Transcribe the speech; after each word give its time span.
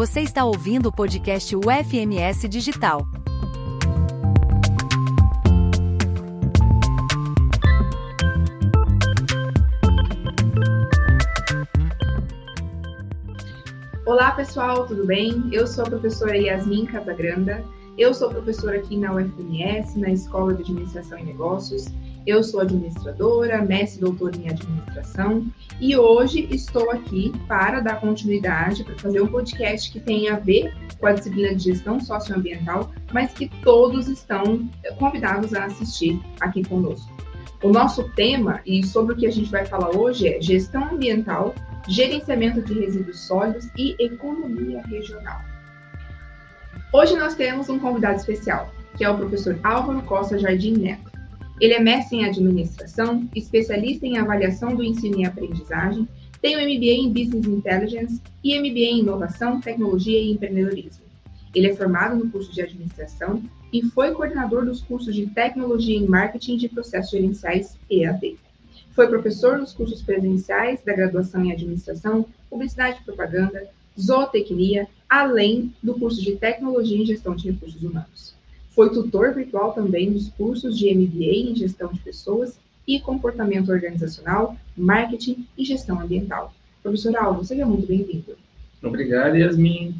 Você 0.00 0.20
está 0.20 0.46
ouvindo 0.46 0.88
o 0.88 0.92
podcast 0.92 1.54
UFMS 1.54 2.48
Digital. 2.48 3.06
Olá, 14.06 14.30
pessoal, 14.30 14.86
tudo 14.86 15.04
bem? 15.04 15.50
Eu 15.52 15.66
sou 15.66 15.84
a 15.84 15.90
professora 15.90 16.34
Yasmin 16.34 16.86
Casagranda. 16.86 17.62
Eu 17.98 18.14
sou 18.14 18.30
professora 18.30 18.78
aqui 18.78 18.96
na 18.96 19.12
UFMS, 19.12 19.98
na 19.98 20.08
Escola 20.08 20.54
de 20.54 20.62
Administração 20.62 21.18
e 21.18 21.24
Negócios. 21.24 21.84
Eu 22.26 22.42
sou 22.42 22.60
administradora, 22.60 23.62
mestre 23.62 24.00
doutor 24.00 24.34
em 24.36 24.48
administração 24.48 25.46
e 25.80 25.96
hoje 25.96 26.46
estou 26.50 26.90
aqui 26.90 27.32
para 27.48 27.80
dar 27.80 28.00
continuidade, 28.00 28.84
para 28.84 28.98
fazer 28.98 29.22
um 29.22 29.26
podcast 29.26 29.90
que 29.90 29.98
tem 29.98 30.28
a 30.28 30.38
ver 30.38 30.74
com 30.98 31.06
a 31.06 31.12
disciplina 31.12 31.54
de 31.54 31.64
gestão 31.64 31.98
socioambiental, 31.98 32.92
mas 33.12 33.32
que 33.32 33.48
todos 33.62 34.06
estão 34.06 34.68
convidados 34.98 35.54
a 35.54 35.64
assistir 35.64 36.20
aqui 36.40 36.62
conosco. 36.62 37.10
O 37.62 37.70
nosso 37.70 38.04
tema 38.10 38.60
e 38.66 38.84
sobre 38.84 39.14
o 39.14 39.16
que 39.16 39.26
a 39.26 39.32
gente 39.32 39.50
vai 39.50 39.64
falar 39.64 39.96
hoje 39.96 40.28
é 40.28 40.40
gestão 40.40 40.92
ambiental, 40.92 41.54
gerenciamento 41.88 42.60
de 42.60 42.74
resíduos 42.74 43.20
sólidos 43.20 43.68
e 43.76 43.96
economia 43.98 44.82
regional. 44.82 45.40
Hoje 46.92 47.16
nós 47.16 47.34
temos 47.34 47.68
um 47.68 47.78
convidado 47.78 48.16
especial, 48.16 48.72
que 48.96 49.04
é 49.04 49.10
o 49.10 49.16
professor 49.16 49.58
Álvaro 49.62 50.02
Costa 50.02 50.38
Jardim 50.38 50.72
Neto. 50.72 51.09
Ele 51.60 51.74
é 51.74 51.78
mestre 51.78 52.16
em 52.16 52.24
administração, 52.24 53.28
especialista 53.36 54.06
em 54.06 54.16
avaliação 54.16 54.74
do 54.74 54.82
ensino 54.82 55.20
e 55.20 55.26
aprendizagem, 55.26 56.08
tem 56.40 56.56
um 56.56 56.60
MBA 56.60 56.92
em 56.92 57.12
Business 57.12 57.44
Intelligence 57.44 58.22
e 58.42 58.58
MBA 58.58 58.78
em 58.78 59.00
Inovação, 59.00 59.60
Tecnologia 59.60 60.18
e 60.18 60.32
Empreendedorismo. 60.32 61.04
Ele 61.54 61.68
é 61.68 61.76
formado 61.76 62.16
no 62.16 62.30
curso 62.30 62.50
de 62.50 62.62
administração 62.62 63.42
e 63.70 63.82
foi 63.82 64.12
coordenador 64.12 64.64
dos 64.64 64.80
cursos 64.80 65.14
de 65.14 65.26
Tecnologia 65.26 65.98
em 65.98 66.06
Marketing 66.06 66.56
de 66.56 66.68
Processos 66.68 67.10
Gerenciais 67.10 67.76
EAD. 67.90 68.38
Foi 68.92 69.08
professor 69.08 69.58
nos 69.58 69.74
cursos 69.74 70.00
presenciais 70.00 70.82
da 70.82 70.94
graduação 70.94 71.44
em 71.44 71.52
Administração, 71.52 72.24
Publicidade 72.48 73.00
e 73.02 73.04
Propaganda, 73.04 73.68
Zootecnia, 74.00 74.88
além 75.06 75.74
do 75.82 75.92
curso 75.92 76.22
de 76.22 76.36
Tecnologia 76.36 76.96
em 76.96 77.04
Gestão 77.04 77.36
de 77.36 77.50
Recursos 77.50 77.82
Humanos. 77.82 78.39
Foi 78.80 78.88
tutor 78.88 79.34
virtual 79.34 79.74
também 79.74 80.10
dos 80.10 80.30
cursos 80.30 80.78
de 80.78 80.94
MBA 80.94 81.50
em 81.50 81.54
Gestão 81.54 81.92
de 81.92 82.00
Pessoas 82.00 82.58
e 82.88 82.98
Comportamento 82.98 83.70
Organizacional, 83.70 84.56
Marketing 84.74 85.46
e 85.58 85.66
Gestão 85.66 86.00
Ambiental. 86.00 86.54
Professor 86.82 87.14
Álvaro, 87.14 87.44
seja 87.44 87.66
muito 87.66 87.86
bem-vindo. 87.86 88.38
Obrigado, 88.82 89.36
Yasmin. 89.36 89.94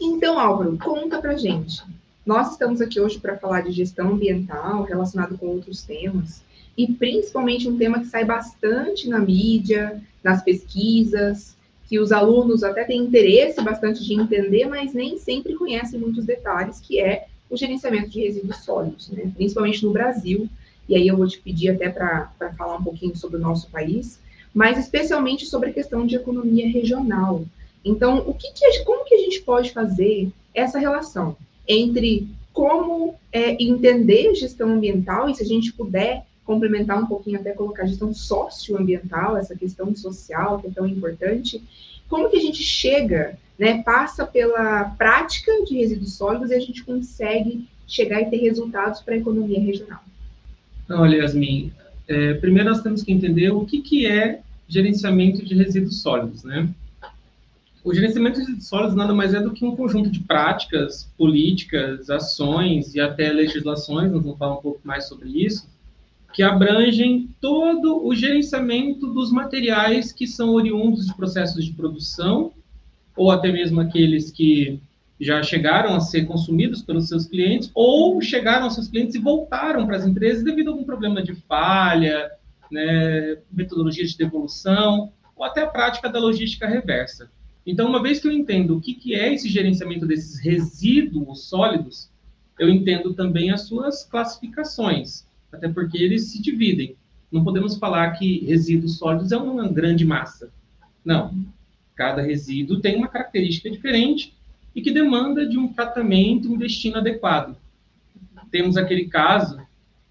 Então, 0.00 0.38
Álvaro, 0.38 0.78
conta 0.78 1.20
pra 1.20 1.36
gente. 1.36 1.82
Nós 2.24 2.52
estamos 2.52 2.80
aqui 2.80 3.00
hoje 3.00 3.18
para 3.18 3.36
falar 3.36 3.62
de 3.62 3.72
gestão 3.72 4.12
ambiental 4.12 4.84
relacionado 4.84 5.36
com 5.36 5.46
outros 5.46 5.82
temas, 5.82 6.40
e 6.78 6.86
principalmente 6.86 7.68
um 7.68 7.76
tema 7.76 7.98
que 7.98 8.06
sai 8.06 8.24
bastante 8.24 9.08
na 9.08 9.18
mídia, 9.18 10.00
nas 10.22 10.40
pesquisas, 10.40 11.56
que 11.88 11.98
os 11.98 12.12
alunos 12.12 12.62
até 12.62 12.84
têm 12.84 13.02
interesse 13.02 13.60
bastante 13.60 14.04
de 14.04 14.14
entender, 14.14 14.68
mas 14.68 14.94
nem 14.94 15.18
sempre 15.18 15.56
conhecem 15.56 15.98
muitos 15.98 16.24
detalhes, 16.24 16.78
que 16.78 17.00
é 17.00 17.26
o 17.50 17.56
gerenciamento 17.56 18.10
de 18.10 18.20
resíduos 18.20 18.58
sólidos, 18.58 19.08
né? 19.10 19.30
principalmente 19.34 19.84
no 19.84 19.92
Brasil, 19.92 20.48
e 20.88 20.94
aí 20.94 21.06
eu 21.06 21.16
vou 21.16 21.26
te 21.26 21.38
pedir 21.38 21.70
até 21.70 21.88
para 21.88 22.30
falar 22.56 22.76
um 22.76 22.84
pouquinho 22.84 23.16
sobre 23.16 23.36
o 23.36 23.40
nosso 23.40 23.68
país, 23.68 24.18
mas 24.54 24.78
especialmente 24.78 25.46
sobre 25.46 25.70
a 25.70 25.72
questão 25.72 26.06
de 26.06 26.16
economia 26.16 26.68
regional. 26.68 27.44
Então, 27.84 28.24
o 28.26 28.34
que, 28.34 28.52
que 28.52 28.84
como 28.84 29.04
que 29.04 29.14
a 29.14 29.18
gente 29.18 29.42
pode 29.42 29.72
fazer 29.72 30.30
essa 30.54 30.78
relação 30.78 31.36
entre 31.66 32.28
como 32.52 33.14
é, 33.32 33.62
entender 33.62 34.34
gestão 34.34 34.70
ambiental 34.70 35.28
e 35.28 35.34
se 35.34 35.42
a 35.42 35.46
gente 35.46 35.72
puder 35.72 36.26
complementar 36.44 37.02
um 37.02 37.06
pouquinho 37.06 37.38
até 37.38 37.52
colocar 37.52 37.86
gestão 37.86 38.12
socioambiental, 38.12 39.36
essa 39.36 39.56
questão 39.56 39.94
social 39.94 40.58
que 40.58 40.66
é 40.66 40.70
tão 40.70 40.86
importante, 40.86 41.62
como 42.08 42.28
que 42.28 42.36
a 42.36 42.40
gente 42.40 42.62
chega 42.62 43.38
né, 43.58 43.82
passa 43.82 44.26
pela 44.26 44.84
prática 44.96 45.52
de 45.64 45.76
resíduos 45.76 46.14
sólidos 46.14 46.50
e 46.50 46.54
a 46.54 46.60
gente 46.60 46.82
consegue 46.82 47.68
chegar 47.86 48.22
e 48.22 48.30
ter 48.30 48.38
resultados 48.38 49.00
para 49.00 49.14
a 49.14 49.18
economia 49.18 49.60
regional. 49.60 50.00
Olha, 50.88 51.18
Yasmin, 51.18 51.72
é, 52.08 52.34
primeiro 52.34 52.70
nós 52.70 52.82
temos 52.82 53.02
que 53.02 53.12
entender 53.12 53.50
o 53.50 53.64
que, 53.64 53.82
que 53.82 54.06
é 54.06 54.40
gerenciamento 54.66 55.44
de 55.44 55.54
resíduos 55.54 56.00
sólidos, 56.00 56.42
né? 56.42 56.68
O 57.84 57.94
gerenciamento 57.94 58.36
de 58.36 58.40
resíduos 58.40 58.68
sólidos 58.68 58.96
nada 58.96 59.12
mais 59.14 59.34
é 59.34 59.40
do 59.40 59.52
que 59.52 59.64
um 59.64 59.76
conjunto 59.76 60.10
de 60.10 60.20
práticas, 60.20 61.08
políticas, 61.16 62.08
ações 62.10 62.94
e 62.94 63.00
até 63.00 63.30
legislações, 63.30 64.10
nós 64.10 64.22
vamos 64.22 64.38
falar 64.38 64.58
um 64.58 64.62
pouco 64.62 64.80
mais 64.84 65.06
sobre 65.06 65.28
isso, 65.28 65.68
que 66.32 66.42
abrangem 66.42 67.28
todo 67.40 68.06
o 68.06 68.14
gerenciamento 68.14 69.12
dos 69.12 69.32
materiais 69.32 70.12
que 70.12 70.26
são 70.26 70.50
oriundos 70.50 71.06
de 71.06 71.14
processos 71.14 71.64
de 71.64 71.72
produção 71.72 72.52
ou 73.16 73.30
até 73.30 73.50
mesmo 73.52 73.80
aqueles 73.80 74.30
que 74.30 74.80
já 75.20 75.42
chegaram 75.42 75.94
a 75.94 76.00
ser 76.00 76.24
consumidos 76.24 76.80
pelos 76.80 77.08
seus 77.08 77.26
clientes, 77.26 77.70
ou 77.74 78.20
chegaram 78.22 78.64
aos 78.64 78.74
seus 78.74 78.88
clientes 78.88 79.14
e 79.14 79.18
voltaram 79.18 79.86
para 79.86 79.96
as 79.96 80.06
empresas 80.06 80.42
devido 80.42 80.68
a 80.68 80.70
algum 80.70 80.84
problema 80.84 81.22
de 81.22 81.34
falha, 81.34 82.30
né, 82.70 83.36
metodologia 83.52 84.06
de 84.06 84.16
devolução, 84.16 85.12
ou 85.36 85.44
até 85.44 85.62
a 85.62 85.66
prática 85.66 86.08
da 86.08 86.18
logística 86.18 86.66
reversa. 86.66 87.30
Então, 87.66 87.86
uma 87.86 88.02
vez 88.02 88.18
que 88.18 88.28
eu 88.28 88.32
entendo 88.32 88.76
o 88.76 88.80
que, 88.80 88.94
que 88.94 89.14
é 89.14 89.34
esse 89.34 89.48
gerenciamento 89.48 90.06
desses 90.06 90.40
resíduos 90.40 91.44
sólidos, 91.48 92.08
eu 92.58 92.70
entendo 92.70 93.12
também 93.12 93.50
as 93.50 93.62
suas 93.62 94.04
classificações, 94.04 95.26
até 95.52 95.68
porque 95.68 95.98
eles 95.98 96.24
se 96.24 96.40
dividem. 96.40 96.96
Não 97.30 97.44
podemos 97.44 97.76
falar 97.76 98.10
que 98.12 98.44
resíduos 98.44 98.98
sólidos 98.98 99.32
é 99.32 99.36
uma 99.36 99.68
grande 99.68 100.04
massa. 100.04 100.50
Não. 101.04 101.32
Cada 101.94 102.22
resíduo 102.22 102.80
tem 102.80 102.96
uma 102.96 103.08
característica 103.08 103.70
diferente 103.70 104.34
e 104.74 104.80
que 104.80 104.90
demanda 104.90 105.46
de 105.46 105.58
um 105.58 105.68
tratamento, 105.68 106.52
um 106.52 106.58
destino 106.58 106.98
adequado. 106.98 107.56
Temos 108.50 108.76
aquele 108.76 109.06
caso 109.06 109.60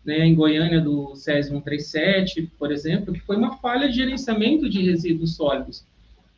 né, 0.05 0.25
em 0.25 0.33
Goiânia 0.33 0.79
do 0.79 1.13
SES 1.15 1.47
137, 1.47 2.49
por 2.57 2.71
exemplo, 2.71 3.13
que 3.13 3.19
foi 3.19 3.35
uma 3.35 3.57
falha 3.57 3.89
de 3.89 3.95
gerenciamento 3.95 4.69
de 4.69 4.81
resíduos 4.81 5.35
sólidos. 5.35 5.83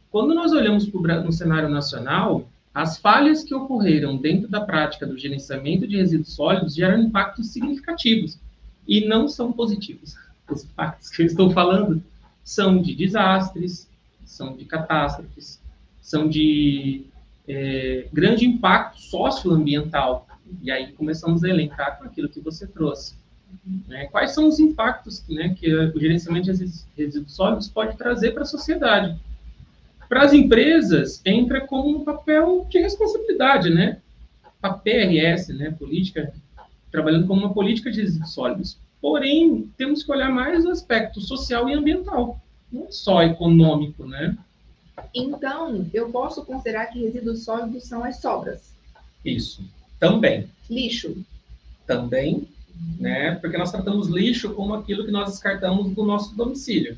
Quando 0.10 0.34
nós 0.34 0.52
olhamos 0.52 0.88
para 0.88 1.22
no 1.22 1.32
cenário 1.32 1.70
nacional, 1.70 2.50
as 2.74 2.98
falhas 2.98 3.44
que 3.44 3.54
ocorreram 3.54 4.18
dentro 4.18 4.48
da 4.48 4.62
prática 4.62 5.06
do 5.06 5.18
gerenciamento 5.18 5.88
de 5.88 5.98
resíduos 5.98 6.34
sólidos 6.34 6.74
geram 6.74 7.02
impactos 7.02 7.48
significativos 7.50 8.40
e 8.88 9.06
não 9.08 9.28
são 9.28 9.52
positivos. 9.52 10.16
Os 10.50 10.64
impactos 10.64 11.10
que 11.10 11.22
eu 11.22 11.26
estou 11.26 11.52
falando 11.52 12.04
são 12.44 12.82
de 12.82 12.94
desastres, 12.96 13.90
são 14.26 14.56
de 14.56 14.66
catástrofes, 14.66 15.62
são 16.02 16.28
de 16.28 17.06
é, 17.48 18.08
grande 18.12 18.46
impacto 18.46 19.00
socioambiental. 19.02 20.28
E 20.62 20.70
aí 20.70 20.92
começamos 20.94 21.44
a 21.44 21.50
elencar 21.50 21.98
com 21.98 22.06
aquilo 22.06 22.28
que 22.28 22.40
você 22.40 22.68
trouxe. 22.68 23.16
Né? 23.88 24.06
Quais 24.08 24.32
são 24.32 24.48
os 24.48 24.60
impactos 24.60 25.24
né, 25.30 25.56
que 25.58 25.74
o 25.74 26.00
gerenciamento 26.00 26.52
de 26.52 26.66
resíduos 26.98 27.36
sólidos 27.36 27.68
pode 27.68 27.98
trazer 27.98 28.32
para 28.32 28.44
a 28.44 28.46
sociedade? 28.46 29.18
Para 30.10 30.24
as 30.24 30.34
empresas, 30.34 31.22
entra 31.26 31.62
como 31.62 31.98
um 31.98 32.04
papel 32.04 32.68
de 32.70 32.80
responsabilidade, 32.80 33.70
né? 33.70 34.00
A 34.62 34.74
PRS, 34.74 35.48
né, 35.54 35.72
política, 35.72 36.34
trabalhando 36.92 37.28
como 37.28 37.42
uma 37.42 37.54
política 37.54 37.92
de 37.92 38.02
resíduos 38.02 38.34
sólidos. 38.34 38.78
Porém, 39.02 39.70
temos 39.78 40.04
que 40.04 40.12
olhar 40.12 40.30
mais 40.30 40.66
o 40.66 40.70
aspecto 40.70 41.22
social 41.22 41.68
e 41.70 41.74
ambiental 41.74 42.40
não 42.72 42.92
só 42.92 43.22
econômico, 43.22 44.06
né? 44.06 44.38
Então, 45.14 45.86
eu 45.94 46.10
posso 46.10 46.46
considerar 46.46 46.88
que 46.88 47.00
resíduos 47.00 47.44
sólidos 47.44 47.84
são 47.84 48.04
as 48.04 48.18
sobras. 48.18 48.74
Isso. 49.26 49.64
Também. 50.00 50.48
Lixo. 50.70 51.18
Também, 51.86 52.48
né? 52.98 53.36
Porque 53.36 53.58
nós 53.58 53.72
tratamos 53.72 54.08
lixo 54.08 54.54
como 54.54 54.74
aquilo 54.74 55.06
que 55.06 55.12
nós 55.12 55.32
descartamos 55.32 55.94
do 55.94 56.04
nosso 56.04 56.34
domicílio. 56.36 56.98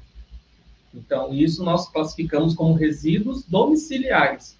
Então, 0.93 1.33
isso 1.33 1.63
nós 1.63 1.89
classificamos 1.89 2.53
como 2.53 2.73
resíduos 2.73 3.43
domiciliares. 3.43 4.55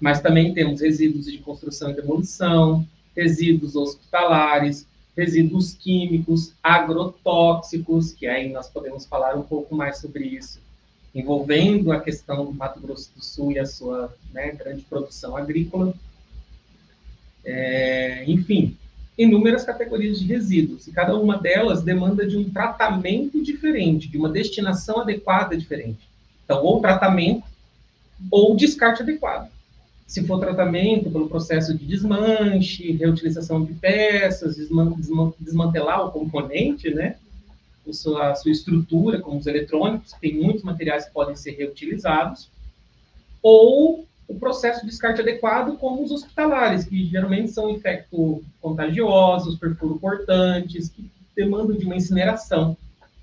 Mas 0.00 0.20
também 0.20 0.52
temos 0.52 0.80
resíduos 0.80 1.26
de 1.26 1.38
construção 1.38 1.90
e 1.90 1.94
demolição, 1.94 2.86
resíduos 3.18 3.74
hospitalares, 3.74 4.86
resíduos 5.16 5.74
químicos, 5.74 6.52
agrotóxicos, 6.62 8.12
que 8.12 8.28
aí 8.28 8.48
nós 8.48 8.68
podemos 8.68 9.04
falar 9.04 9.34
um 9.34 9.42
pouco 9.42 9.74
mais 9.74 9.98
sobre 9.98 10.24
isso, 10.24 10.60
envolvendo 11.12 11.90
a 11.90 12.00
questão 12.00 12.44
do 12.44 12.52
Mato 12.52 12.78
Grosso 12.78 13.10
do 13.16 13.24
Sul 13.24 13.50
e 13.50 13.58
a 13.58 13.66
sua 13.66 14.14
né, 14.32 14.52
grande 14.52 14.82
produção 14.82 15.36
agrícola. 15.36 15.92
É, 17.44 18.22
enfim, 18.28 18.76
inúmeras 19.16 19.64
categorias 19.64 20.20
de 20.20 20.26
resíduos, 20.26 20.86
e 20.86 20.92
cada 20.92 21.16
uma 21.16 21.36
delas 21.36 21.82
demanda 21.82 22.24
de 22.24 22.36
um 22.36 22.48
tratamento 22.48 23.42
diferente, 23.42 24.06
de 24.06 24.16
uma 24.16 24.28
destinação 24.28 25.00
adequada 25.00 25.56
diferente. 25.56 26.08
Então, 26.44 26.62
ou 26.62 26.80
tratamento, 26.80 27.42
ou 28.30 28.54
descarte 28.54 29.02
adequado. 29.02 29.50
Se 30.08 30.26
for 30.26 30.40
tratamento 30.40 31.10
pelo 31.10 31.28
processo 31.28 31.76
de 31.76 31.84
desmanche, 31.84 32.92
reutilização 32.92 33.62
de 33.62 33.74
peças, 33.74 34.56
desmantelar 35.38 36.06
o 36.06 36.10
componente, 36.10 36.88
né? 36.88 37.16
A 37.86 37.92
sua, 37.92 38.30
a 38.30 38.34
sua 38.34 38.50
estrutura, 38.50 39.20
como 39.20 39.38
os 39.38 39.46
eletrônicos, 39.46 40.14
tem 40.18 40.34
muitos 40.34 40.62
materiais 40.62 41.04
que 41.04 41.12
podem 41.12 41.36
ser 41.36 41.52
reutilizados, 41.52 42.50
ou 43.42 44.06
o 44.26 44.34
processo 44.34 44.80
de 44.80 44.86
descarte 44.86 45.20
adequado, 45.20 45.76
como 45.76 46.02
os 46.02 46.10
hospitalares, 46.10 46.86
que 46.86 47.04
geralmente 47.04 47.50
são 47.50 47.68
infecto-contagiosos, 47.68 49.58
perfuro-cortantes, 49.58 50.88
que 50.88 51.10
demandam 51.36 51.76
de 51.76 51.84
uma 51.84 51.96
incineração, 51.96 52.74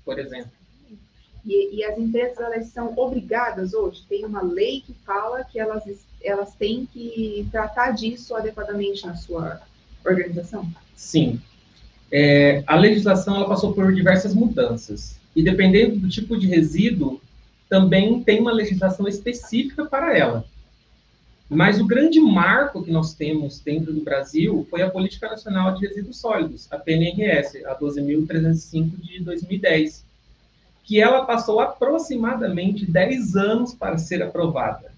por 0.04 0.20
exemplo. 0.20 0.52
E, 1.44 1.76
e, 1.76 1.84
as 1.84 1.98
empresas 1.98 2.38
elas 2.38 2.66
são 2.68 2.92
obrigadas 2.96 3.74
hoje, 3.74 4.04
tem 4.08 4.24
uma 4.24 4.42
lei 4.42 4.80
que 4.80 4.94
fala 5.04 5.44
que 5.44 5.60
elas, 5.60 5.84
elas 6.26 6.54
têm 6.54 6.86
que 6.92 7.46
tratar 7.50 7.92
disso 7.92 8.34
adequadamente 8.34 9.06
na 9.06 9.14
sua 9.14 9.60
organização? 10.04 10.68
Sim. 10.94 11.40
É, 12.10 12.62
a 12.66 12.76
legislação 12.76 13.36
ela 13.36 13.48
passou 13.48 13.72
por 13.72 13.92
diversas 13.94 14.34
mudanças. 14.34 15.18
E 15.34 15.42
dependendo 15.42 15.96
do 15.96 16.08
tipo 16.08 16.38
de 16.38 16.46
resíduo, 16.46 17.20
também 17.68 18.22
tem 18.22 18.40
uma 18.40 18.52
legislação 18.52 19.06
específica 19.06 19.84
para 19.84 20.16
ela. 20.16 20.44
Mas 21.48 21.80
o 21.80 21.86
grande 21.86 22.18
marco 22.18 22.82
que 22.82 22.90
nós 22.90 23.14
temos 23.14 23.60
dentro 23.60 23.92
do 23.92 24.02
Brasil 24.02 24.66
foi 24.68 24.82
a 24.82 24.90
Política 24.90 25.28
Nacional 25.28 25.74
de 25.74 25.86
Resíduos 25.86 26.18
Sólidos, 26.18 26.66
a 26.72 26.78
PNRS, 26.78 27.64
a 27.64 27.78
12.305 27.78 29.00
de 29.00 29.22
2010, 29.22 30.04
que 30.82 31.00
ela 31.00 31.24
passou 31.24 31.60
aproximadamente 31.60 32.84
10 32.84 33.36
anos 33.36 33.74
para 33.74 33.98
ser 33.98 34.22
aprovada. 34.22 34.95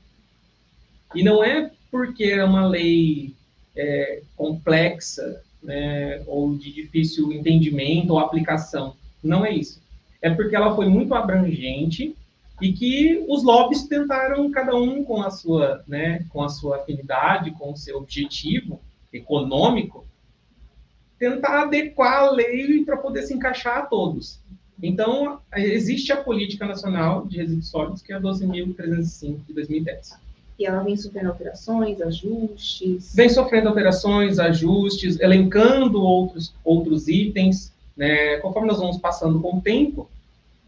E 1.15 1.23
não 1.23 1.43
é 1.43 1.71
porque 1.91 2.25
é 2.25 2.45
uma 2.45 2.67
lei 2.67 3.35
é, 3.77 4.23
complexa 4.37 5.43
né, 5.63 6.23
ou 6.27 6.57
de 6.57 6.73
difícil 6.73 7.33
entendimento 7.33 8.13
ou 8.13 8.19
aplicação. 8.19 8.95
Não 9.23 9.45
é 9.45 9.53
isso. 9.53 9.81
É 10.21 10.31
porque 10.31 10.55
ela 10.55 10.75
foi 10.75 10.87
muito 10.87 11.15
abrangente 11.15 12.17
e 12.61 12.73
que 12.73 13.25
os 13.29 13.45
lobbies 13.45 13.87
tentaram 13.87 14.51
cada 14.51 14.75
um 14.75 15.05
com 15.05 15.23
a 15.23 15.31
sua, 15.31 15.83
né, 15.87 16.25
com 16.31 16.43
a 16.43 16.49
sua 16.49 16.79
afinidade, 16.79 17.53
com 17.53 17.73
o 17.73 17.77
seu 17.77 17.99
objetivo 17.99 18.81
econômico, 19.13 20.05
tentar 21.19 21.63
adequar 21.63 22.25
a 22.25 22.31
lei 22.31 22.85
para 22.85 22.97
poder 22.97 23.23
se 23.23 23.35
encaixar 23.35 23.79
a 23.79 23.83
todos. 23.83 24.41
Então, 24.81 25.41
existe 25.57 26.13
a 26.13 26.23
Política 26.23 26.65
Nacional 26.67 27.27
de 27.27 27.39
Resíduos 27.39 27.69
Sólidos, 27.69 28.03
que 28.03 28.13
é 28.13 28.17
a 28.17 28.21
12.305 28.21 29.47
de 29.47 29.53
2010. 29.53 30.28
E 30.59 30.67
ela 30.67 30.83
vem 30.83 30.97
sofrendo 30.97 31.29
alterações, 31.29 32.01
ajustes? 32.01 33.15
Vem 33.15 33.29
sofrendo 33.29 33.69
alterações, 33.69 34.39
ajustes, 34.39 35.21
elencando 35.21 36.03
outros, 36.03 36.53
outros 36.65 37.07
itens. 37.07 37.73
Né? 37.97 38.39
Conforme 38.39 38.69
nós 38.69 38.79
vamos 38.79 38.99
passando 38.99 39.41
com 39.41 39.59
o 39.59 39.61
tempo, 39.61 40.09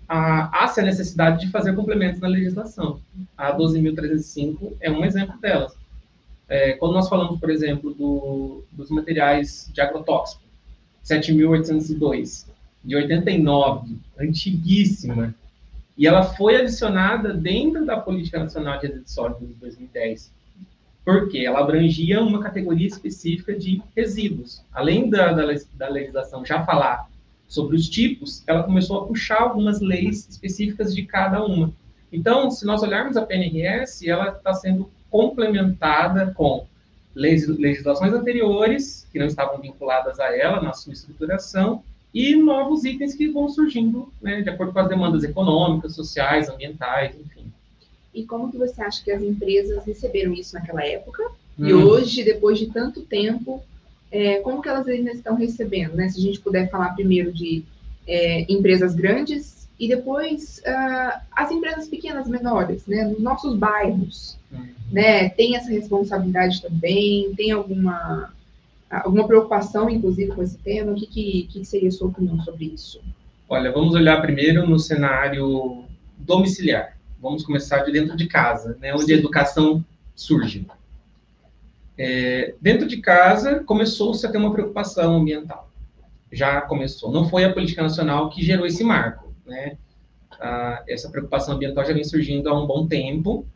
há-se 0.08 0.80
a 0.80 0.84
necessidade 0.84 1.40
de 1.44 1.50
fazer 1.50 1.74
complementos 1.74 2.20
na 2.20 2.28
legislação. 2.28 3.00
A 3.36 3.56
12.305 3.56 4.72
é 4.80 4.90
um 4.90 5.04
exemplo 5.04 5.38
delas. 5.40 5.72
É, 6.48 6.72
quando 6.72 6.94
nós 6.94 7.08
falamos, 7.08 7.38
por 7.38 7.50
exemplo, 7.50 7.94
do, 7.94 8.64
dos 8.72 8.90
materiais 8.90 9.70
de 9.72 9.80
agrotóxico, 9.80 10.42
7.802, 11.04 12.46
de 12.84 12.96
89, 12.96 13.96
antiguíssima, 14.18 15.34
e 16.00 16.06
ela 16.06 16.22
foi 16.22 16.56
adicionada 16.56 17.34
dentro 17.34 17.84
da 17.84 18.00
Política 18.00 18.38
Nacional 18.38 18.78
de 18.78 18.86
Resíduos 18.86 19.12
Sólidos 19.12 19.48
de 19.48 19.54
2010. 19.56 20.32
Por 21.04 21.28
quê? 21.28 21.44
Ela 21.44 21.60
abrangia 21.60 22.22
uma 22.22 22.42
categoria 22.42 22.86
específica 22.86 23.54
de 23.54 23.82
resíduos. 23.94 24.64
Além 24.72 25.10
da, 25.10 25.30
da, 25.34 25.44
da 25.74 25.88
legislação 25.90 26.42
já 26.42 26.64
falar 26.64 27.06
sobre 27.46 27.76
os 27.76 27.86
tipos, 27.86 28.42
ela 28.46 28.62
começou 28.62 28.98
a 28.98 29.06
puxar 29.06 29.42
algumas 29.42 29.82
leis 29.82 30.26
específicas 30.26 30.94
de 30.94 31.02
cada 31.02 31.44
uma. 31.44 31.70
Então, 32.10 32.50
se 32.50 32.64
nós 32.64 32.82
olharmos 32.82 33.18
a 33.18 33.26
PNRS, 33.26 34.08
ela 34.08 34.30
está 34.30 34.54
sendo 34.54 34.90
complementada 35.10 36.32
com 36.34 36.66
legislações 37.14 38.14
anteriores, 38.14 39.06
que 39.12 39.18
não 39.18 39.26
estavam 39.26 39.60
vinculadas 39.60 40.18
a 40.18 40.34
ela 40.34 40.62
na 40.62 40.72
sua 40.72 40.94
estruturação, 40.94 41.84
e 42.12 42.34
novos 42.36 42.84
itens 42.84 43.14
que 43.14 43.28
vão 43.28 43.48
surgindo, 43.48 44.12
né, 44.20 44.42
de 44.42 44.50
acordo 44.50 44.72
com 44.72 44.80
as 44.80 44.88
demandas 44.88 45.22
econômicas, 45.22 45.94
sociais, 45.94 46.48
ambientais, 46.48 47.14
enfim. 47.14 47.52
E 48.12 48.24
como 48.24 48.50
que 48.50 48.58
você 48.58 48.82
acha 48.82 49.02
que 49.04 49.10
as 49.10 49.22
empresas 49.22 49.84
receberam 49.84 50.34
isso 50.34 50.54
naquela 50.54 50.84
época? 50.84 51.22
Hum. 51.58 51.68
E 51.68 51.72
hoje, 51.72 52.24
depois 52.24 52.58
de 52.58 52.66
tanto 52.66 53.02
tempo, 53.02 53.62
é, 54.10 54.40
como 54.40 54.60
que 54.60 54.68
elas 54.68 54.88
ainda 54.88 55.12
estão 55.12 55.36
recebendo, 55.36 55.94
né? 55.94 56.08
Se 56.08 56.18
a 56.18 56.22
gente 56.22 56.40
puder 56.40 56.68
falar 56.68 56.94
primeiro 56.94 57.32
de 57.32 57.62
é, 58.06 58.52
empresas 58.52 58.94
grandes 58.94 59.68
e 59.78 59.88
depois 59.88 60.60
uh, 60.66 61.20
as 61.32 61.50
empresas 61.50 61.88
pequenas, 61.88 62.28
menores, 62.28 62.84
né? 62.86 63.04
Nos 63.04 63.20
nossos 63.20 63.56
bairros, 63.56 64.36
uhum. 64.52 64.68
né? 64.90 65.28
Tem 65.30 65.56
essa 65.56 65.70
responsabilidade 65.70 66.60
também? 66.60 67.32
Tem 67.36 67.52
alguma 67.52 68.32
alguma 68.90 69.26
preocupação, 69.26 69.88
inclusive, 69.88 70.32
com 70.32 70.42
esse 70.42 70.58
tema? 70.58 70.92
O 70.92 70.94
que, 70.94 71.06
que, 71.06 71.48
que 71.50 71.64
seria 71.64 71.88
a 71.88 71.92
sua 71.92 72.08
opinião 72.08 72.40
sobre 72.40 72.66
isso? 72.66 73.00
Olha, 73.48 73.70
vamos 73.72 73.94
olhar 73.94 74.20
primeiro 74.20 74.66
no 74.66 74.78
cenário 74.78 75.84
domiciliar. 76.18 76.96
Vamos 77.20 77.44
começar 77.44 77.78
de 77.80 77.92
dentro 77.92 78.16
de 78.16 78.26
casa, 78.26 78.76
né? 78.80 78.94
Onde 78.94 79.06
Sim. 79.06 79.14
a 79.14 79.16
educação 79.16 79.84
surge. 80.14 80.66
É, 81.96 82.54
dentro 82.60 82.88
de 82.88 82.98
casa, 82.98 83.62
começou-se 83.64 84.24
a 84.26 84.30
ter 84.30 84.38
uma 84.38 84.52
preocupação 84.52 85.16
ambiental. 85.16 85.70
Já 86.32 86.60
começou. 86.62 87.10
Não 87.10 87.28
foi 87.28 87.44
a 87.44 87.52
política 87.52 87.82
nacional 87.82 88.30
que 88.30 88.42
gerou 88.42 88.66
esse 88.66 88.82
marco, 88.82 89.34
né? 89.44 89.76
Ah, 90.40 90.82
essa 90.88 91.10
preocupação 91.10 91.54
ambiental 91.54 91.84
já 91.84 91.92
vem 91.92 92.04
surgindo 92.04 92.48
há 92.48 92.58
um 92.58 92.66
bom 92.66 92.86
tempo, 92.86 93.46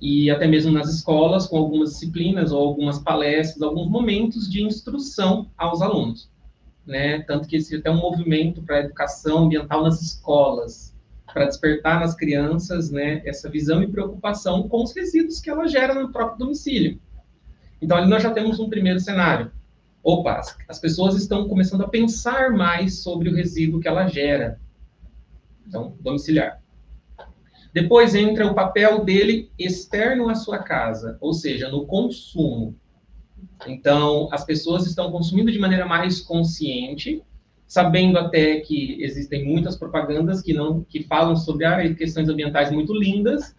e 0.00 0.30
até 0.30 0.46
mesmo 0.46 0.70
nas 0.70 0.88
escolas, 0.88 1.46
com 1.46 1.56
algumas 1.56 1.90
disciplinas 1.90 2.52
ou 2.52 2.68
algumas 2.68 2.98
palestras, 2.98 3.62
alguns 3.62 3.88
momentos 3.88 4.48
de 4.48 4.62
instrução 4.62 5.50
aos 5.56 5.82
alunos. 5.82 6.30
Né? 6.86 7.20
Tanto 7.22 7.48
que 7.48 7.56
existe 7.56 7.76
até 7.76 7.90
um 7.90 7.98
movimento 7.98 8.62
para 8.62 8.76
a 8.76 8.80
educação 8.80 9.44
ambiental 9.44 9.82
nas 9.82 10.00
escolas, 10.00 10.96
para 11.32 11.46
despertar 11.46 12.00
nas 12.00 12.14
crianças 12.14 12.90
né, 12.90 13.20
essa 13.24 13.50
visão 13.50 13.82
e 13.82 13.88
preocupação 13.88 14.68
com 14.68 14.82
os 14.82 14.94
resíduos 14.94 15.40
que 15.40 15.50
ela 15.50 15.66
gera 15.66 15.94
no 15.94 16.10
próprio 16.10 16.38
domicílio. 16.38 16.98
Então, 17.82 17.96
ali 17.96 18.08
nós 18.08 18.22
já 18.22 18.30
temos 18.30 18.58
um 18.58 18.68
primeiro 18.68 18.98
cenário. 18.98 19.50
Opa, 20.02 20.40
as 20.68 20.78
pessoas 20.78 21.16
estão 21.16 21.48
começando 21.48 21.82
a 21.82 21.88
pensar 21.88 22.52
mais 22.52 23.02
sobre 23.02 23.28
o 23.28 23.34
resíduo 23.34 23.80
que 23.80 23.88
ela 23.88 24.06
gera. 24.06 24.58
Então, 25.66 25.94
domiciliar. 26.00 26.62
Depois 27.72 28.14
entra 28.14 28.46
o 28.46 28.54
papel 28.54 29.04
dele 29.04 29.50
externo 29.58 30.28
à 30.28 30.34
sua 30.34 30.58
casa, 30.58 31.18
ou 31.20 31.32
seja, 31.32 31.68
no 31.68 31.86
consumo. 31.86 32.74
Então, 33.66 34.28
as 34.32 34.44
pessoas 34.44 34.86
estão 34.86 35.10
consumindo 35.10 35.52
de 35.52 35.58
maneira 35.58 35.86
mais 35.86 36.20
consciente, 36.20 37.22
sabendo 37.66 38.18
até 38.18 38.60
que 38.60 39.02
existem 39.02 39.44
muitas 39.44 39.76
propagandas 39.76 40.40
que 40.40 40.54
não 40.54 40.82
que 40.82 41.02
falam 41.02 41.36
sobre 41.36 41.66
ah, 41.66 41.94
questões 41.94 42.28
ambientais 42.28 42.70
muito 42.70 42.94
lindas, 42.94 43.54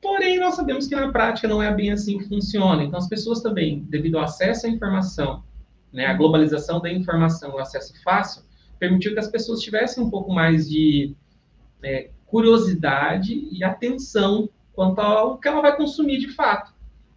Porém, 0.00 0.38
nós 0.38 0.54
sabemos 0.54 0.86
que 0.86 0.96
na 0.96 1.12
prática 1.12 1.46
não 1.46 1.62
é 1.62 1.72
bem 1.74 1.92
assim 1.92 2.18
que 2.18 2.28
funciona. 2.28 2.82
Então, 2.82 2.98
as 2.98 3.08
pessoas 3.08 3.42
também, 3.42 3.80
devido 3.88 4.16
ao 4.16 4.24
acesso 4.24 4.66
à 4.66 4.70
informação, 4.70 5.44
né, 5.92 6.06
a 6.06 6.14
globalização 6.14 6.80
da 6.80 6.90
informação, 6.90 7.54
o 7.54 7.58
acesso 7.58 7.92
fácil, 8.02 8.42
permitiu 8.78 9.12
que 9.12 9.18
as 9.18 9.28
pessoas 9.28 9.60
tivessem 9.60 10.02
um 10.02 10.08
pouco 10.08 10.32
mais 10.32 10.68
de 10.68 11.14
é, 11.82 12.10
curiosidade 12.30 13.48
e 13.50 13.64
atenção 13.64 14.48
quanto 14.72 15.00
ao 15.00 15.38
que 15.38 15.48
ela 15.48 15.60
vai 15.60 15.76
consumir 15.76 16.18
de 16.18 16.28
fato. 16.28 16.72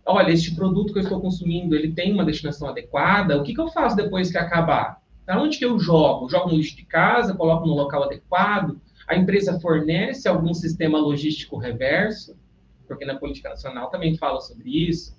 Olha, 0.05 0.31
este 0.31 0.53
produto 0.53 0.91
que 0.91 0.99
eu 0.99 1.03
estou 1.03 1.21
consumindo, 1.21 1.75
ele 1.75 1.93
tem 1.93 2.11
uma 2.11 2.25
destinação 2.25 2.67
adequada? 2.67 3.37
O 3.37 3.43
que, 3.43 3.53
que 3.53 3.61
eu 3.61 3.69
faço 3.69 3.95
depois 3.95 4.31
que 4.31 4.37
acabar? 4.37 5.01
Para 5.25 5.41
onde 5.41 5.57
que 5.57 5.65
eu 5.65 5.79
jogo? 5.79 6.29
Jogo 6.29 6.49
no 6.49 6.57
lixo 6.57 6.75
de 6.75 6.83
casa? 6.83 7.33
Coloco 7.33 7.65
no 7.65 7.73
local 7.73 8.03
adequado? 8.03 8.81
A 9.07 9.15
empresa 9.15 9.59
fornece 9.59 10.27
algum 10.27 10.53
sistema 10.53 10.97
logístico 10.99 11.57
reverso? 11.57 12.35
porque 12.87 13.05
na 13.05 13.15
política 13.15 13.49
nacional 13.49 13.89
também 13.89 14.15
fala 14.17 14.39
sobre 14.39 14.69
isso. 14.69 15.15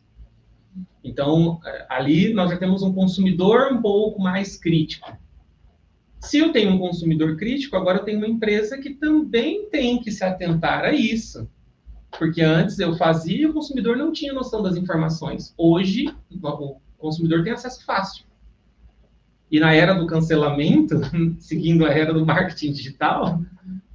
Então, 1.02 1.60
é, 1.64 1.86
ali 1.88 2.32
nós 2.32 2.50
já 2.50 2.56
temos 2.56 2.82
um 2.82 2.92
consumidor 2.92 3.72
um 3.72 3.80
pouco 3.80 4.20
mais 4.20 4.56
crítico. 4.56 5.12
Se 6.24 6.38
eu 6.38 6.50
tenho 6.52 6.72
um 6.72 6.78
consumidor 6.78 7.36
crítico, 7.36 7.76
agora 7.76 7.98
eu 7.98 8.04
tenho 8.04 8.16
uma 8.16 8.26
empresa 8.26 8.78
que 8.78 8.94
também 8.94 9.68
tem 9.68 10.00
que 10.00 10.10
se 10.10 10.24
atentar 10.24 10.82
a 10.82 10.92
isso. 10.92 11.46
Porque 12.18 12.40
antes 12.40 12.78
eu 12.78 12.96
fazia 12.96 13.42
e 13.42 13.46
o 13.46 13.52
consumidor 13.52 13.96
não 13.96 14.10
tinha 14.10 14.32
noção 14.32 14.62
das 14.62 14.74
informações. 14.74 15.52
Hoje, 15.56 16.06
o 16.42 16.76
consumidor 16.96 17.44
tem 17.44 17.52
acesso 17.52 17.84
fácil. 17.84 18.24
E 19.50 19.60
na 19.60 19.74
era 19.74 19.92
do 19.92 20.06
cancelamento, 20.06 20.98
seguindo 21.38 21.84
a 21.84 21.90
era 21.90 22.14
do 22.14 22.24
marketing 22.24 22.72
digital, 22.72 23.42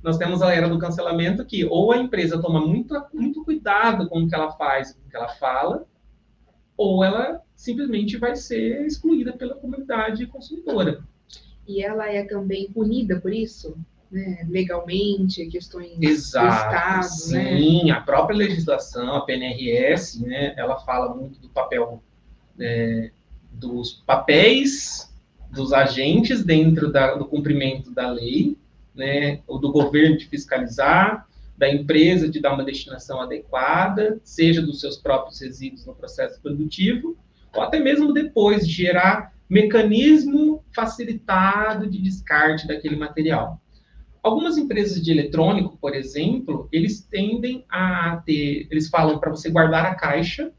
nós 0.03 0.17
temos 0.17 0.43
a 0.43 0.53
era 0.53 0.69
do 0.69 0.77
cancelamento 0.77 1.43
que 1.43 1.65
ou 1.65 1.91
a 1.91 1.97
empresa 1.97 2.39
toma 2.39 2.65
muito, 2.65 2.93
muito 3.11 3.43
cuidado 3.43 4.07
com 4.07 4.21
o 4.21 4.27
que 4.27 4.35
ela 4.35 4.51
faz, 4.51 4.93
com 4.93 5.07
o 5.07 5.09
que 5.09 5.17
ela 5.17 5.29
fala, 5.29 5.83
ou 6.77 7.03
ela 7.03 7.41
simplesmente 7.55 8.17
vai 8.17 8.35
ser 8.35 8.85
excluída 8.85 9.33
pela 9.33 9.55
comunidade 9.55 10.27
consumidora. 10.27 11.03
E 11.69 11.83
ela 11.83 12.11
é 12.11 12.23
também 12.23 12.71
punida 12.71 13.19
por 13.19 13.31
isso? 13.31 13.77
Né, 14.11 14.43
legalmente, 14.49 15.45
questões 15.45 15.91
Exato, 16.01 16.47
do 16.47 16.51
Estado, 16.51 17.31
né? 17.31 17.57
sim, 17.57 17.85
né? 17.85 17.91
a 17.91 18.01
própria 18.01 18.37
legislação, 18.37 19.17
a 19.17 19.21
PNRS, 19.21 20.19
né, 20.19 20.55
ela 20.57 20.79
fala 20.79 21.13
muito 21.13 21.39
do 21.39 21.47
papel, 21.49 22.01
é, 22.59 23.11
dos 23.51 24.01
papéis 24.07 25.13
dos 25.51 25.73
agentes 25.73 26.43
dentro 26.43 26.91
da, 26.91 27.13
do 27.13 27.25
cumprimento 27.25 27.91
da 27.91 28.09
lei, 28.09 28.57
né, 28.95 29.41
ou 29.45 29.59
do 29.59 29.71
governo 29.71 30.17
de 30.17 30.25
fiscalizar, 30.25 31.27
da 31.55 31.71
empresa 31.71 32.27
de 32.27 32.39
dar 32.39 32.55
uma 32.55 32.65
destinação 32.65 33.21
adequada, 33.21 34.19
seja 34.23 34.59
dos 34.59 34.79
seus 34.79 34.97
próprios 34.97 35.39
resíduos 35.39 35.85
no 35.85 35.93
processo 35.93 36.41
produtivo, 36.41 37.15
ou 37.53 37.61
até 37.61 37.79
mesmo 37.79 38.11
depois 38.11 38.67
de 38.67 38.73
gerar 38.73 39.37
mecanismo 39.49 40.63
facilitado 40.73 41.89
de 41.89 41.99
descarte 41.99 42.67
daquele 42.67 42.95
material. 42.95 43.59
Algumas 44.21 44.57
empresas 44.57 45.01
de 45.01 45.11
eletrônico, 45.11 45.77
por 45.77 45.95
exemplo, 45.95 46.69
eles 46.71 47.01
tendem 47.01 47.65
a 47.69 48.21
ter, 48.25 48.67
eles 48.69 48.89
falam 48.89 49.17
para 49.17 49.31
você 49.31 49.49
guardar 49.49 49.85
a 49.85 49.95
caixa, 49.95 50.51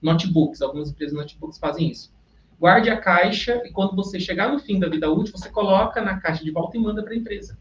notebooks, 0.00 0.62
algumas 0.62 0.90
empresas 0.90 1.12
de 1.12 1.20
notebooks 1.20 1.58
fazem 1.58 1.90
isso. 1.90 2.14
Guarde 2.58 2.88
a 2.88 2.96
caixa 2.96 3.60
e 3.66 3.72
quando 3.72 3.96
você 3.96 4.18
chegar 4.18 4.50
no 4.50 4.60
fim 4.60 4.78
da 4.78 4.88
vida 4.88 5.10
útil, 5.10 5.36
você 5.36 5.50
coloca 5.50 6.00
na 6.00 6.18
caixa 6.18 6.44
de 6.44 6.50
volta 6.50 6.76
e 6.76 6.80
manda 6.80 7.02
para 7.02 7.12
a 7.12 7.16
empresa. 7.16 7.58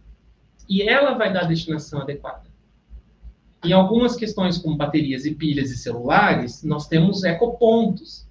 E 0.70 0.82
ela 0.84 1.18
vai 1.18 1.34
dar 1.34 1.42
a 1.42 1.48
destinação 1.48 2.02
adequada. 2.02 2.44
Em 3.66 3.74
algumas 3.74 4.16
questões 4.16 4.58
como 4.58 4.78
baterias 4.78 5.26
e 5.26 5.34
pilhas 5.34 5.72
e 5.72 5.78
celulares, 5.78 6.64
nós 6.64 6.88
temos 6.88 7.24
ecopontos, 7.24 8.28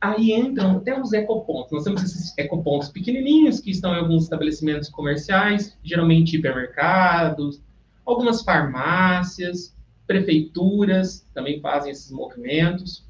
aí 0.00 0.32
entram 0.32 0.78
até 0.78 1.00
os 1.00 1.12
ecopontos. 1.12 1.72
Nós 1.72 1.84
temos 1.84 2.02
esses 2.02 2.36
ecopontos 2.38 2.88
pequenininhos 2.88 3.60
que 3.60 3.70
estão 3.70 3.94
em 3.94 3.98
alguns 3.98 4.24
estabelecimentos 4.24 4.88
comerciais, 4.88 5.76
geralmente 5.82 6.36
hipermercados, 6.36 7.60
algumas 8.04 8.42
farmácias, 8.42 9.76
prefeituras 10.06 11.26
também 11.34 11.60
fazem 11.60 11.92
esses 11.92 12.10
movimentos. 12.10 13.06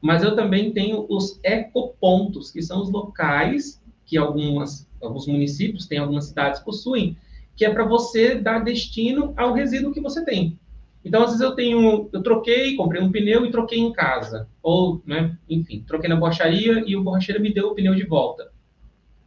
Mas 0.00 0.22
eu 0.22 0.36
também 0.36 0.72
tenho 0.72 1.06
os 1.08 1.40
ecopontos, 1.42 2.50
que 2.50 2.60
são 2.60 2.82
os 2.82 2.90
locais 2.90 3.82
que 4.04 4.18
algumas, 4.18 4.86
alguns 5.00 5.26
municípios 5.26 5.86
têm, 5.86 5.98
algumas 5.98 6.26
cidades 6.26 6.60
possuem, 6.60 7.16
que 7.56 7.64
é 7.64 7.70
para 7.72 7.84
você 7.84 8.34
dar 8.34 8.62
destino 8.62 9.32
ao 9.36 9.54
resíduo 9.54 9.92
que 9.92 10.00
você 10.00 10.22
tem. 10.24 10.58
Então, 11.04 11.22
às 11.22 11.30
vezes 11.30 11.40
eu 11.42 11.54
tenho, 11.54 12.08
eu 12.12 12.22
troquei, 12.22 12.74
comprei 12.76 13.02
um 13.02 13.12
pneu 13.12 13.44
e 13.44 13.50
troquei 13.50 13.78
em 13.78 13.92
casa. 13.92 14.48
Ou, 14.62 15.02
né, 15.04 15.36
enfim, 15.48 15.84
troquei 15.86 16.08
na 16.08 16.16
borracharia 16.16 16.82
e 16.86 16.96
o 16.96 17.02
borracheiro 17.02 17.42
me 17.42 17.52
deu 17.52 17.68
o 17.68 17.74
pneu 17.74 17.94
de 17.94 18.04
volta. 18.04 18.50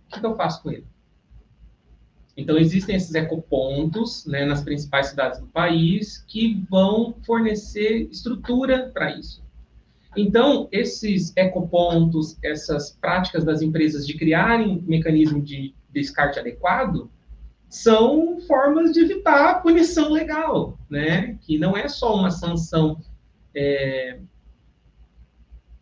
O 0.07 0.13
que, 0.13 0.19
que 0.19 0.25
eu 0.25 0.35
faço 0.35 0.63
com 0.63 0.71
ele? 0.71 0.85
Então, 2.35 2.57
existem 2.57 2.95
esses 2.95 3.13
ecopontos 3.13 4.25
né, 4.25 4.45
nas 4.45 4.63
principais 4.63 5.07
cidades 5.07 5.39
do 5.39 5.47
país 5.47 6.23
que 6.27 6.63
vão 6.69 7.15
fornecer 7.25 8.07
estrutura 8.11 8.91
para 8.93 9.15
isso. 9.17 9.43
Então, 10.15 10.67
esses 10.71 11.35
ecopontos, 11.35 12.37
essas 12.43 12.91
práticas 12.91 13.43
das 13.43 13.61
empresas 13.61 14.05
de 14.05 14.15
criarem 14.15 14.81
mecanismo 14.87 15.41
de 15.41 15.75
descarte 15.91 16.39
adequado, 16.39 17.09
são 17.69 18.39
formas 18.41 18.93
de 18.93 19.01
evitar 19.01 19.49
a 19.49 19.55
punição 19.55 20.11
legal, 20.11 20.77
né? 20.89 21.37
Que 21.41 21.57
não 21.57 21.75
é 21.75 21.87
só 21.87 22.15
uma 22.15 22.31
sanção 22.31 23.01
é, 23.53 24.19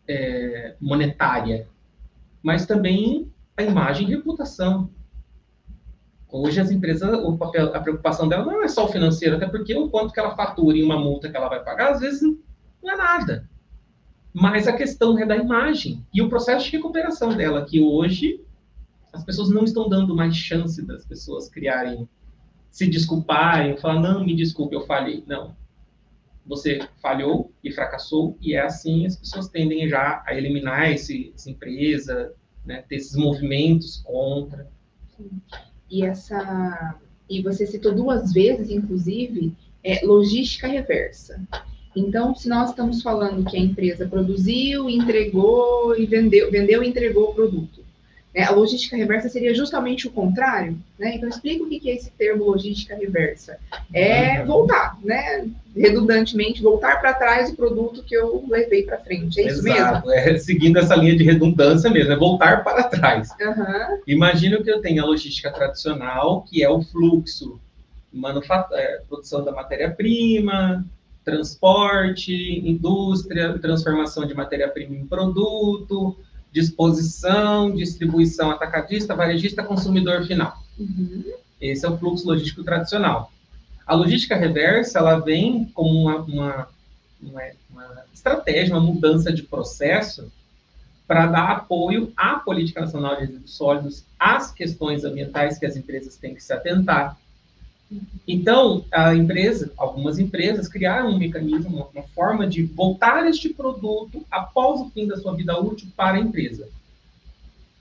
é, 0.08 0.76
monetária, 0.80 1.68
mas 2.42 2.66
também 2.66 3.32
a 3.56 3.62
imagem 3.62 4.08
e 4.08 4.10
reputação. 4.10 4.90
Hoje 6.28 6.60
as 6.60 6.70
empresas, 6.70 7.08
papel, 7.38 7.74
a 7.74 7.80
preocupação 7.80 8.28
dela 8.28 8.44
não 8.44 8.62
é 8.62 8.68
só 8.68 8.84
o 8.84 8.92
financeiro, 8.92 9.36
até 9.36 9.46
porque 9.46 9.74
o 9.74 9.88
quanto 9.88 10.12
que 10.12 10.20
ela 10.20 10.34
fatura 10.34 10.76
em 10.76 10.82
uma 10.82 10.98
multa 10.98 11.30
que 11.30 11.36
ela 11.36 11.48
vai 11.48 11.62
pagar, 11.62 11.92
às 11.92 12.00
vezes 12.00 12.22
não 12.82 12.92
é 12.92 12.96
nada. 12.96 13.48
Mas 14.34 14.68
a 14.68 14.72
questão 14.72 15.18
é 15.18 15.24
da 15.24 15.36
imagem 15.36 16.04
e 16.12 16.20
o 16.20 16.28
processo 16.28 16.66
de 16.66 16.72
recuperação 16.72 17.34
dela, 17.34 17.64
que 17.64 17.80
hoje 17.80 18.44
as 19.16 19.24
pessoas 19.24 19.48
não 19.48 19.64
estão 19.64 19.88
dando 19.88 20.14
mais 20.14 20.36
chance 20.36 20.80
das 20.84 21.04
pessoas 21.04 21.48
criarem, 21.48 22.08
se 22.70 22.86
desculparem, 22.86 23.76
falar, 23.78 24.00
não, 24.00 24.24
me 24.24 24.36
desculpe, 24.36 24.74
eu 24.74 24.86
falhei. 24.86 25.24
Não. 25.26 25.56
Você 26.44 26.86
falhou 27.02 27.50
e 27.64 27.72
fracassou, 27.72 28.36
e 28.40 28.54
é 28.54 28.60
assim 28.60 29.06
as 29.06 29.16
pessoas 29.16 29.48
tendem 29.48 29.88
já 29.88 30.22
a 30.26 30.34
eliminar 30.34 30.92
esse, 30.92 31.32
essa 31.34 31.50
empresa, 31.50 32.32
né, 32.64 32.84
ter 32.88 32.96
esses 32.96 33.16
movimentos 33.16 34.02
contra. 34.04 34.68
E 35.90 36.04
essa. 36.04 36.96
E 37.28 37.42
você 37.42 37.66
citou 37.66 37.94
duas 37.94 38.32
vezes, 38.32 38.70
inclusive, 38.70 39.56
é, 39.82 40.04
logística 40.04 40.68
reversa. 40.68 41.40
Então, 41.96 42.34
se 42.34 42.48
nós 42.48 42.70
estamos 42.70 43.02
falando 43.02 43.48
que 43.48 43.56
a 43.56 43.60
empresa 43.60 44.06
produziu, 44.06 44.88
entregou 44.90 45.96
e 45.98 46.04
vendeu, 46.04 46.50
vendeu 46.50 46.82
e 46.82 46.88
entregou 46.88 47.30
o 47.30 47.34
produto, 47.34 47.85
né? 48.36 48.44
A 48.44 48.50
logística 48.50 48.94
reversa 48.94 49.30
seria 49.30 49.54
justamente 49.54 50.06
o 50.06 50.10
contrário, 50.10 50.78
né? 50.98 51.14
Então 51.14 51.26
explica 51.26 51.64
o 51.64 51.68
que 51.68 51.88
é 51.88 51.94
esse 51.94 52.10
termo 52.10 52.44
logística 52.44 52.94
reversa. 52.94 53.58
É 53.94 54.44
voltar, 54.44 54.98
né? 55.02 55.48
Redundantemente, 55.74 56.62
voltar 56.62 57.00
para 57.00 57.14
trás 57.14 57.50
o 57.50 57.56
produto 57.56 58.02
que 58.02 58.14
eu 58.14 58.44
levei 58.48 58.82
para 58.82 58.98
frente. 58.98 59.40
É 59.40 59.46
isso 59.46 59.66
Exato. 59.66 60.06
mesmo? 60.06 60.12
É, 60.12 60.38
seguindo 60.38 60.78
essa 60.78 60.94
linha 60.94 61.16
de 61.16 61.24
redundância 61.24 61.90
mesmo, 61.90 62.12
é 62.12 62.16
voltar 62.16 62.62
para 62.62 62.84
trás. 62.84 63.30
Uhum. 63.40 64.00
Imagina 64.06 64.62
que 64.62 64.70
eu 64.70 64.82
tenho 64.82 65.02
a 65.02 65.06
logística 65.06 65.50
tradicional, 65.50 66.42
que 66.42 66.62
é 66.62 66.68
o 66.68 66.82
fluxo, 66.82 67.58
é, 68.72 69.00
produção 69.08 69.44
da 69.44 69.52
matéria-prima, 69.52 70.84
transporte, 71.24 72.32
indústria, 72.64 73.58
transformação 73.58 74.26
de 74.26 74.34
matéria-prima 74.34 74.94
em 74.94 75.06
produto, 75.06 76.16
disposição, 76.56 77.70
distribuição 77.70 78.50
atacadista, 78.50 79.14
varejista, 79.14 79.62
consumidor 79.62 80.26
final. 80.26 80.56
Uhum. 80.78 81.22
Esse 81.60 81.84
é 81.84 81.88
o 81.88 81.98
fluxo 81.98 82.26
logístico 82.26 82.64
tradicional. 82.64 83.30
A 83.86 83.94
logística 83.94 84.34
reversa, 84.34 84.98
ela 84.98 85.18
vem 85.18 85.66
como 85.74 85.90
uma, 85.90 86.16
uma, 86.22 86.68
uma, 87.22 87.42
uma 87.70 88.04
estratégia, 88.12 88.74
uma 88.74 88.80
mudança 88.80 89.30
de 89.30 89.42
processo 89.42 90.32
para 91.06 91.26
dar 91.26 91.50
apoio 91.50 92.10
à 92.16 92.36
política 92.36 92.80
nacional 92.80 93.16
de 93.16 93.26
resíduos 93.26 93.54
sólidos, 93.54 94.04
às 94.18 94.50
questões 94.50 95.04
ambientais 95.04 95.58
que 95.58 95.66
as 95.66 95.76
empresas 95.76 96.16
têm 96.16 96.34
que 96.34 96.42
se 96.42 96.54
atentar, 96.54 97.18
então, 98.26 98.84
a 98.90 99.14
empresa, 99.14 99.72
algumas 99.76 100.18
empresas 100.18 100.66
criaram 100.66 101.10
um 101.10 101.18
mecanismo, 101.18 101.88
uma, 101.94 102.02
forma 102.02 102.46
de 102.46 102.64
voltar 102.64 103.28
este 103.28 103.50
produto 103.50 104.24
após 104.30 104.80
o 104.80 104.90
fim 104.90 105.06
da 105.06 105.16
sua 105.16 105.34
vida 105.34 105.58
útil 105.60 105.88
para 105.96 106.16
a 106.16 106.20
empresa. 106.20 106.68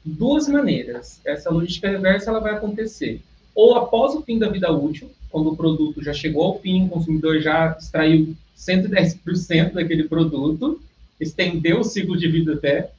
Duas 0.04 0.48
maneiras. 0.48 1.20
Essa 1.26 1.50
logística 1.50 1.90
reversa 1.90 2.30
ela 2.30 2.40
vai 2.40 2.54
acontecer 2.54 3.22
ou 3.56 3.76
após 3.76 4.14
o 4.14 4.22
fim 4.22 4.38
da 4.38 4.50
vida 4.50 4.70
útil, 4.70 5.10
quando 5.30 5.50
o 5.50 5.56
produto 5.56 6.04
já 6.04 6.14
chegou 6.14 6.44
ao 6.44 6.60
fim, 6.60 6.86
o 6.86 6.90
consumidor 6.90 7.40
já 7.40 7.76
extraiu 7.80 8.36
110% 8.58 9.72
daquele 9.72 10.04
produto, 10.04 10.82
estendeu 11.20 11.80
o 11.80 11.84
ciclo 11.84 12.18
de 12.18 12.28
vida 12.28 12.54
até, 12.54 12.92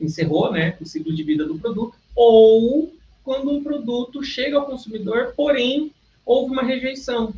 encerrou 0.00 0.50
né, 0.50 0.76
o 0.80 0.86
ciclo 0.86 1.14
de 1.14 1.22
vida 1.22 1.44
do 1.44 1.58
produto, 1.58 1.94
ou 2.16 2.90
quando 3.24 3.50
um 3.50 3.62
produto 3.62 4.22
chega 4.22 4.56
ao 4.56 4.66
consumidor, 4.66 5.32
porém 5.34 5.90
houve 6.24 6.52
uma 6.52 6.62
rejeição, 6.62 7.32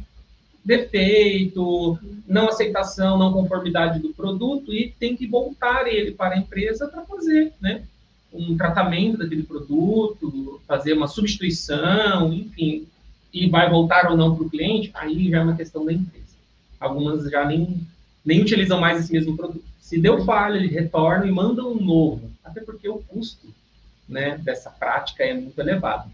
defeito, 0.65 1.99
não 2.27 2.49
aceitação, 2.49 3.17
não 3.17 3.33
conformidade 3.33 4.01
do 4.01 4.13
produto 4.13 4.75
e 4.75 4.93
tem 4.99 5.17
que 5.17 5.27
voltar 5.27 5.87
ele 5.87 6.11
para 6.11 6.35
a 6.35 6.39
empresa 6.39 6.89
para 6.89 7.05
fazer, 7.05 7.53
né? 7.61 7.85
Um 8.33 8.57
tratamento 8.57 9.17
daquele 9.17 9.45
produto, 9.45 10.61
fazer 10.67 10.93
uma 10.93 11.07
substituição, 11.07 12.33
enfim, 12.33 12.87
e 13.33 13.49
vai 13.49 13.71
voltar 13.71 14.11
ou 14.11 14.17
não 14.17 14.35
para 14.35 14.45
o 14.45 14.51
cliente, 14.51 14.91
aí 14.93 15.31
já 15.31 15.39
é 15.39 15.43
uma 15.43 15.57
questão 15.57 15.85
da 15.85 15.93
empresa. 15.93 16.27
Algumas 16.81 17.31
já 17.31 17.45
nem, 17.45 17.81
nem 18.25 18.43
utilizam 18.43 18.81
mais 18.81 19.01
esse 19.01 19.13
mesmo 19.13 19.37
produto. 19.37 19.65
Se 19.79 19.99
deu 19.99 20.25
falha, 20.25 20.57
ele 20.57 20.67
retorna 20.67 21.27
e 21.27 21.31
manda 21.31 21.65
um 21.65 21.81
novo, 21.81 22.29
até 22.45 22.61
porque 22.61 22.89
o 22.89 22.99
custo 22.99 23.47
né, 24.09 24.39
dessa 24.39 24.71
prática 24.71 25.25
é 25.25 25.35
muito 25.35 25.59
elevado. 25.59 26.11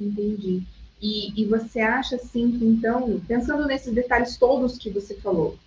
Entendi. 0.00 0.62
E, 1.00 1.40
e 1.40 1.44
você 1.44 1.80
acha 1.80 2.16
assim 2.16 2.50
que 2.58 2.64
então, 2.64 3.20
pensando 3.26 3.66
nesses 3.66 3.92
detalhes 3.92 4.36
todos 4.36 4.78
que 4.78 4.90
você 4.90 5.14
falou, 5.14 5.58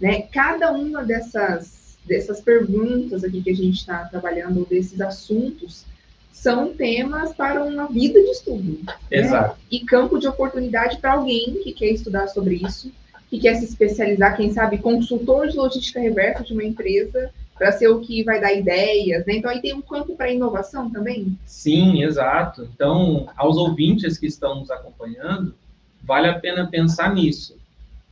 né, 0.00 0.22
cada 0.22 0.72
uma 0.72 1.02
dessas 1.02 1.84
dessas 2.04 2.40
perguntas 2.40 3.24
aqui 3.24 3.42
que 3.42 3.50
a 3.50 3.56
gente 3.56 3.78
está 3.78 4.04
trabalhando, 4.04 4.66
desses 4.66 5.00
assuntos, 5.00 5.86
são 6.32 6.74
temas 6.74 7.32
para 7.32 7.64
uma 7.64 7.86
vida 7.86 8.20
de 8.20 8.30
estudo. 8.30 8.78
Né? 8.84 8.94
Exato. 9.10 9.54
Né? 9.54 9.64
E 9.70 9.80
campo 9.80 10.18
de 10.18 10.28
oportunidade 10.28 10.98
para 10.98 11.14
alguém 11.14 11.62
que 11.62 11.72
quer 11.72 11.90
estudar 11.90 12.28
sobre 12.28 12.56
isso, 12.56 12.92
que 13.30 13.38
quer 13.38 13.54
se 13.54 13.64
especializar, 13.64 14.36
quem 14.36 14.52
sabe, 14.52 14.78
consultor 14.78 15.48
de 15.48 15.56
logística 15.56 15.98
reversa 15.98 16.44
de 16.44 16.52
uma 16.52 16.64
empresa 16.64 17.32
para 17.56 17.72
ser 17.72 17.88
o 17.88 18.00
que 18.00 18.24
vai 18.24 18.40
dar 18.40 18.52
ideias, 18.52 19.24
né? 19.26 19.36
Então 19.36 19.50
aí 19.50 19.60
tem 19.60 19.74
um 19.74 19.82
campo 19.82 20.16
para 20.16 20.32
inovação 20.32 20.90
também? 20.90 21.38
Sim, 21.46 22.02
exato. 22.02 22.68
Então, 22.74 23.28
aos 23.36 23.56
ouvintes 23.56 24.18
que 24.18 24.26
estão 24.26 24.56
nos 24.56 24.70
acompanhando, 24.70 25.54
vale 26.02 26.28
a 26.28 26.38
pena 26.38 26.66
pensar 26.66 27.14
nisso. 27.14 27.56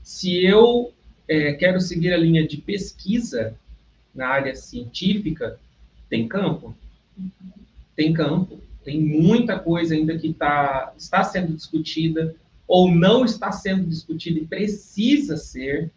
Se 0.03 0.45
eu 0.45 0.93
é, 1.29 1.53
quero 1.55 1.81
seguir 1.81 2.13
a 2.13 2.17
linha 2.17 2.47
de 2.47 2.57
pesquisa 2.57 3.55
na 4.15 4.29
área 4.29 4.55
científica, 4.55 5.59
tem 6.09 6.29
campo. 6.29 6.75
Tem 7.97 8.13
campo. 8.13 8.61
Tem 8.85 9.01
muita 9.01 9.59
coisa 9.59 9.95
ainda 9.95 10.19
que 10.19 10.33
tá, 10.33 10.93
está 10.97 11.23
sendo 11.23 11.55
discutida 11.55 12.35
ou 12.67 12.91
não 12.91 13.25
está 13.25 13.53
sendo 13.53 13.87
discutida 13.87 14.39
e 14.39 14.47
precisa 14.47 15.37
ser, 15.37 15.91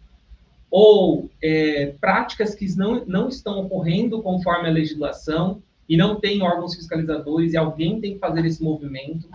ou 0.69 1.29
é, 1.41 1.93
práticas 1.99 2.53
que 2.55 2.65
não, 2.77 3.05
não 3.05 3.29
estão 3.29 3.59
ocorrendo 3.59 4.21
conforme 4.21 4.67
a 4.67 4.71
legislação 4.71 5.61
e 5.87 5.95
não 5.95 6.19
tem 6.19 6.41
órgãos 6.41 6.75
fiscalizadores 6.75 7.53
e 7.53 7.57
alguém 7.57 8.01
tem 8.01 8.13
que 8.13 8.19
fazer 8.19 8.45
esse 8.45 8.63
movimento, 8.63 9.29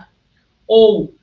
ou 0.67 1.13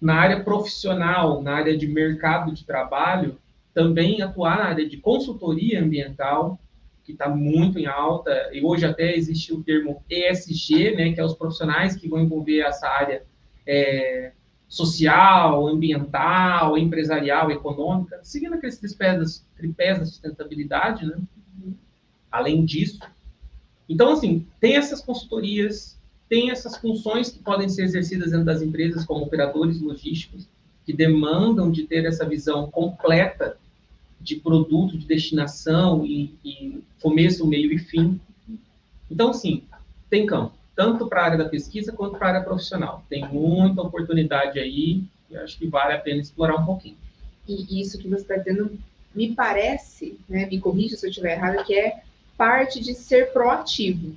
na 0.00 0.14
área 0.14 0.42
profissional, 0.42 1.42
na 1.42 1.54
área 1.54 1.76
de 1.76 1.86
mercado 1.86 2.52
de 2.52 2.64
trabalho, 2.64 3.38
também 3.72 4.22
atuar 4.22 4.58
na 4.58 4.64
área 4.64 4.88
de 4.88 4.96
consultoria 4.96 5.82
ambiental, 5.82 6.58
que 7.04 7.12
está 7.12 7.28
muito 7.28 7.78
em 7.78 7.86
alta, 7.86 8.50
e 8.52 8.62
hoje 8.62 8.84
até 8.84 9.14
existe 9.14 9.52
o 9.52 9.62
termo 9.62 10.02
ESG, 10.10 10.96
né, 10.96 11.12
que 11.12 11.20
é 11.20 11.24
os 11.24 11.34
profissionais 11.34 11.94
que 11.94 12.08
vão 12.08 12.20
envolver 12.20 12.60
essa 12.60 12.88
área 12.88 13.22
é, 13.66 14.32
social, 14.68 15.66
ambiental, 15.66 16.76
empresarial, 16.76 17.50
econômica, 17.50 18.20
seguindo 18.22 18.54
aqueles 18.54 18.78
tripés, 18.78 19.44
tripés 19.56 19.98
da 19.98 20.06
sustentabilidade, 20.06 21.06
né? 21.06 21.16
Além 22.30 22.64
disso, 22.64 23.00
então 23.88 24.10
assim 24.12 24.46
tem 24.60 24.76
essas 24.76 25.00
consultorias, 25.00 25.96
tem 26.28 26.50
essas 26.50 26.76
funções 26.76 27.30
que 27.30 27.38
podem 27.38 27.68
ser 27.68 27.84
exercidas 27.84 28.32
dentro 28.32 28.44
das 28.44 28.60
empresas 28.60 29.04
como 29.04 29.24
operadores 29.24 29.80
logísticos 29.80 30.48
que 30.84 30.92
demandam 30.92 31.70
de 31.70 31.84
ter 31.84 32.04
essa 32.04 32.28
visão 32.28 32.70
completa 32.70 33.56
de 34.20 34.36
produto, 34.36 34.96
de 34.96 35.06
destinação 35.06 36.04
e, 36.04 36.34
e 36.44 36.82
começo, 37.00 37.46
meio 37.46 37.72
e 37.72 37.78
fim. 37.78 38.20
Então, 39.10 39.32
sim, 39.32 39.62
tem 40.08 40.26
campo, 40.26 40.54
tanto 40.76 41.08
para 41.08 41.22
a 41.22 41.24
área 41.24 41.38
da 41.38 41.48
pesquisa 41.48 41.90
quanto 41.90 42.18
para 42.18 42.26
a 42.26 42.30
área 42.32 42.44
profissional. 42.44 43.02
Tem 43.08 43.26
muita 43.26 43.80
oportunidade 43.80 44.58
aí 44.58 45.02
e 45.30 45.36
acho 45.36 45.58
que 45.58 45.66
vale 45.66 45.94
a 45.94 45.98
pena 45.98 46.20
explorar 46.20 46.56
um 46.56 46.66
pouquinho. 46.66 46.96
E 47.48 47.80
isso 47.80 47.98
que 47.98 48.08
você 48.08 48.22
está 48.22 48.36
dizendo 48.36 48.78
me 49.14 49.34
parece, 49.34 50.18
né, 50.28 50.46
me 50.46 50.60
corrija 50.60 50.96
se 50.96 51.06
eu 51.06 51.10
estiver 51.10 51.32
errado, 51.32 51.64
que 51.64 51.74
é 51.74 52.02
parte 52.36 52.80
de 52.80 52.94
ser 52.94 53.32
proativo. 53.32 54.14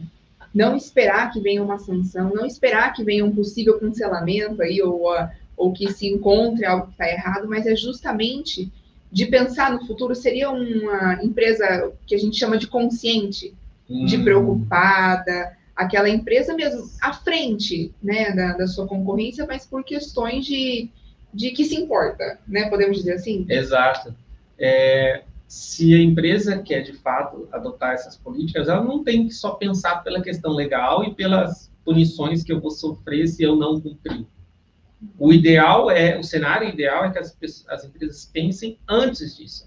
Não 0.53 0.75
esperar 0.75 1.31
que 1.31 1.39
venha 1.39 1.63
uma 1.63 1.79
sanção, 1.79 2.33
não 2.33 2.45
esperar 2.45 2.91
que 2.93 3.03
venha 3.03 3.23
um 3.23 3.33
possível 3.33 3.79
cancelamento 3.79 4.61
aí, 4.61 4.81
ou, 4.81 5.05
ou 5.55 5.71
que 5.71 5.89
se 5.93 6.07
encontre 6.07 6.65
algo 6.65 6.87
que 6.87 6.91
está 6.91 7.07
errado, 7.07 7.47
mas 7.47 7.65
é 7.65 7.75
justamente 7.75 8.69
de 9.11 9.25
pensar 9.27 9.71
no 9.71 9.85
futuro, 9.87 10.13
seria 10.13 10.51
uma 10.51 11.23
empresa 11.23 11.91
que 12.05 12.13
a 12.13 12.17
gente 12.17 12.37
chama 12.37 12.57
de 12.57 12.67
consciente, 12.67 13.53
hum. 13.89 14.05
de 14.05 14.17
preocupada, 14.17 15.57
aquela 15.79 16.09
empresa 16.09 16.53
mesmo 16.53 16.89
à 16.99 17.13
frente 17.13 17.93
né, 18.03 18.35
da, 18.35 18.51
da 18.51 18.67
sua 18.67 18.85
concorrência, 18.85 19.45
mas 19.47 19.65
por 19.65 19.81
questões 19.81 20.45
de, 20.45 20.89
de 21.33 21.51
que 21.51 21.63
se 21.63 21.73
importa, 21.75 22.37
né? 22.45 22.69
Podemos 22.69 22.97
dizer 22.97 23.13
assim? 23.13 23.45
Exato. 23.47 24.13
É, 24.59 25.23
se 25.47 25.95
a 25.95 26.01
empresa 26.01 26.57
quer 26.57 26.81
de 26.81 26.91
fato 26.91 27.47
adotar 27.49 27.93
essas 27.93 28.17
políticas, 28.17 28.67
ela 28.67 28.83
não 28.83 29.05
tem 29.05 29.25
que 29.25 29.33
só 29.33 29.51
pensar 29.51 30.03
pela 30.03 30.21
questão 30.21 30.51
legal 30.51 31.01
e 31.05 31.15
pelas 31.15 31.71
punições 31.85 32.43
que 32.43 32.51
eu 32.51 32.59
vou 32.59 32.71
sofrer 32.71 33.25
se 33.27 33.41
eu 33.41 33.55
não 33.55 33.79
cumprir. 33.79 34.27
O 35.17 35.31
ideal 35.31 35.89
é, 35.89 36.19
o 36.19 36.23
cenário 36.23 36.67
ideal 36.67 37.05
é 37.05 37.11
que 37.11 37.19
as, 37.19 37.37
as 37.69 37.85
empresas 37.85 38.25
pensem 38.25 38.77
antes 38.85 39.37
disso. 39.37 39.65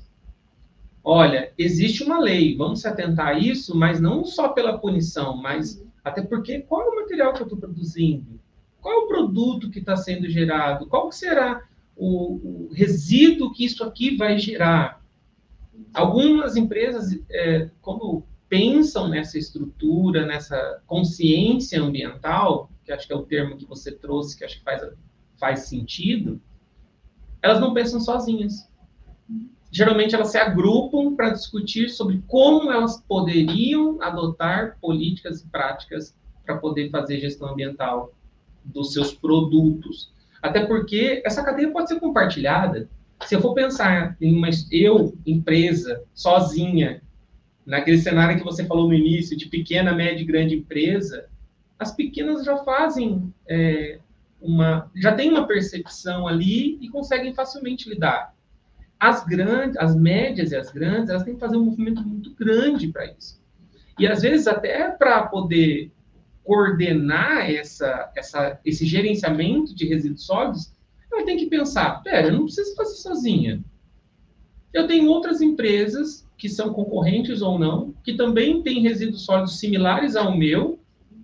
Olha, 1.02 1.50
existe 1.56 2.04
uma 2.04 2.18
lei, 2.18 2.54
vamos 2.54 2.82
se 2.82 2.86
atentar 2.86 3.28
a 3.28 3.38
isso, 3.38 3.74
mas 3.74 3.98
não 3.98 4.26
só 4.26 4.50
pela 4.50 4.76
punição, 4.76 5.34
mas 5.38 5.82
até 6.04 6.22
porque 6.22 6.60
qual 6.60 6.82
é 6.82 6.88
o 6.88 6.96
material 6.96 7.32
que 7.32 7.42
eu 7.42 7.46
estou 7.46 7.58
produzindo? 7.58 8.40
Qual 8.80 8.94
é 8.94 9.04
o 9.04 9.08
produto 9.08 9.70
que 9.70 9.78
está 9.78 9.96
sendo 9.96 10.28
gerado? 10.28 10.86
Qual 10.86 11.12
será 11.12 11.62
o, 11.96 12.66
o, 12.66 12.72
resíduo 12.72 13.52
que 13.52 13.64
isso 13.64 13.84
aqui 13.84 14.16
vai 14.16 14.38
gerar? 14.38 15.00
Algumas 15.94 16.56
empresas, 16.56 17.18
é, 17.30 17.70
quando 17.80 18.24
pensam 18.48 19.08
nessa 19.08 19.38
estrutura, 19.38 20.26
nessa 20.26 20.82
consciência 20.86 21.80
ambiental, 21.80 22.70
que 22.84 22.92
acho 22.92 23.06
que 23.06 23.12
é 23.12 23.16
o 23.16 23.22
termo 23.22 23.56
que 23.56 23.64
você 23.64 23.92
trouxe, 23.92 24.36
que 24.36 24.44
acho 24.44 24.58
que 24.58 24.64
faz 24.64 24.82
faz 25.38 25.60
sentido, 25.60 26.40
elas 27.42 27.60
não 27.60 27.74
pensam 27.74 28.00
sozinhas. 28.00 28.70
Geralmente 29.74 30.14
elas 30.14 30.28
se 30.28 30.36
agrupam 30.36 31.16
para 31.16 31.30
discutir 31.30 31.88
sobre 31.88 32.22
como 32.26 32.70
elas 32.70 33.02
poderiam 33.08 34.02
adotar 34.02 34.76
políticas 34.82 35.40
e 35.40 35.48
práticas 35.48 36.14
para 36.44 36.58
poder 36.58 36.90
fazer 36.90 37.18
gestão 37.18 37.48
ambiental 37.48 38.12
dos 38.62 38.92
seus 38.92 39.14
produtos. 39.14 40.12
Até 40.42 40.66
porque 40.66 41.22
essa 41.24 41.42
cadeia 41.42 41.70
pode 41.70 41.88
ser 41.88 41.98
compartilhada. 41.98 42.86
Se 43.24 43.34
eu 43.34 43.40
for 43.40 43.54
pensar 43.54 44.14
em 44.20 44.36
uma 44.36 44.50
eu, 44.70 45.16
empresa, 45.24 46.02
sozinha, 46.12 47.00
naquele 47.64 47.96
cenário 47.96 48.36
que 48.36 48.44
você 48.44 48.66
falou 48.66 48.86
no 48.86 48.94
início, 48.94 49.38
de 49.38 49.46
pequena, 49.46 49.94
média 49.94 50.20
e 50.20 50.26
grande 50.26 50.54
empresa, 50.54 51.30
as 51.78 51.94
pequenas 51.96 52.44
já 52.44 52.58
fazem 52.58 53.32
é, 53.48 54.00
uma, 54.38 54.90
já 54.94 55.14
tem 55.14 55.30
uma 55.30 55.46
percepção 55.46 56.28
ali 56.28 56.76
e 56.84 56.90
conseguem 56.90 57.32
facilmente 57.32 57.88
lidar. 57.88 58.34
As 59.02 59.24
grandes, 59.24 59.76
as 59.78 59.96
médias 59.96 60.52
e 60.52 60.56
as 60.56 60.70
grandes, 60.70 61.10
elas 61.10 61.24
têm 61.24 61.34
que 61.34 61.40
fazer 61.40 61.56
um 61.56 61.64
movimento 61.64 62.00
muito 62.06 62.32
grande 62.36 62.86
para 62.86 63.06
isso. 63.06 63.42
E 63.98 64.06
às 64.06 64.22
vezes 64.22 64.46
até 64.46 64.92
para 64.92 65.26
poder 65.26 65.90
coordenar 66.44 67.50
essa, 67.50 68.12
essa, 68.16 68.60
esse 68.64 68.86
gerenciamento 68.86 69.74
de 69.74 69.88
resíduos 69.88 70.24
sólidos, 70.24 70.72
ela 71.12 71.24
tem 71.24 71.36
que 71.36 71.46
pensar, 71.46 72.00
pera, 72.04 72.28
eu 72.28 72.34
não 72.34 72.44
preciso 72.44 72.76
fazer 72.76 72.94
sozinha. 72.94 73.64
Eu 74.72 74.86
tenho 74.86 75.08
outras 75.08 75.40
empresas 75.40 76.24
que 76.38 76.48
são 76.48 76.72
concorrentes 76.72 77.42
ou 77.42 77.58
não, 77.58 77.92
que 78.04 78.14
também 78.14 78.62
têm 78.62 78.82
resíduos 78.82 79.24
sólidos 79.24 79.58
similares 79.58 80.14
ao 80.14 80.36
meu, 80.38 80.78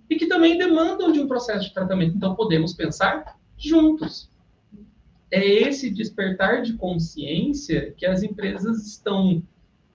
e 0.09 0.17
que 0.17 0.25
também 0.25 0.57
demandam 0.57 1.13
de 1.13 1.21
um 1.21 1.29
processo 1.29 1.69
de 1.69 1.73
tratamento. 1.73 2.17
Então, 2.17 2.35
podemos 2.35 2.73
pensar 2.73 3.37
juntos. 3.57 4.29
É 5.31 5.45
esse 5.45 5.89
despertar 5.89 6.61
de 6.61 6.73
consciência 6.73 7.93
que 7.95 8.05
as 8.05 8.23
empresas 8.23 8.85
estão, 8.85 9.43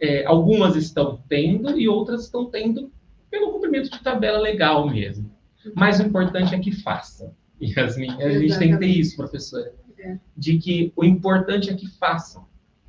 é, 0.00 0.24
algumas 0.24 0.76
estão 0.76 1.20
tendo 1.28 1.78
e 1.78 1.88
outras 1.88 2.24
estão 2.24 2.46
tendo 2.46 2.90
pelo 3.30 3.52
cumprimento 3.52 3.90
de 3.90 4.00
tabela 4.02 4.38
legal 4.38 4.88
mesmo. 4.88 5.30
Mas 5.74 5.98
o 5.98 6.04
importante 6.04 6.54
é 6.54 6.58
que 6.58 6.70
façam. 6.70 7.34
Yasmin, 7.60 8.10
a 8.10 8.14
Exatamente. 8.14 8.40
gente 8.40 8.58
tem 8.58 8.72
que 8.72 8.78
ter 8.78 8.86
isso, 8.86 9.16
professora. 9.16 9.74
É. 9.98 10.18
De 10.36 10.58
que 10.58 10.92
o 10.94 11.04
importante 11.04 11.70
é 11.70 11.74
que 11.74 11.88
façam. 11.88 12.46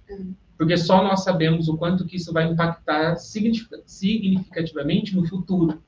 É. 0.10 0.18
Porque 0.58 0.78
só 0.78 1.04
nós 1.04 1.24
sabemos 1.24 1.68
o 1.68 1.78
quanto 1.78 2.06
que 2.06 2.16
isso 2.18 2.32
vai 2.32 2.50
impactar 2.50 3.18
significativamente 3.18 5.16
no 5.16 5.28
futuro 5.28 5.82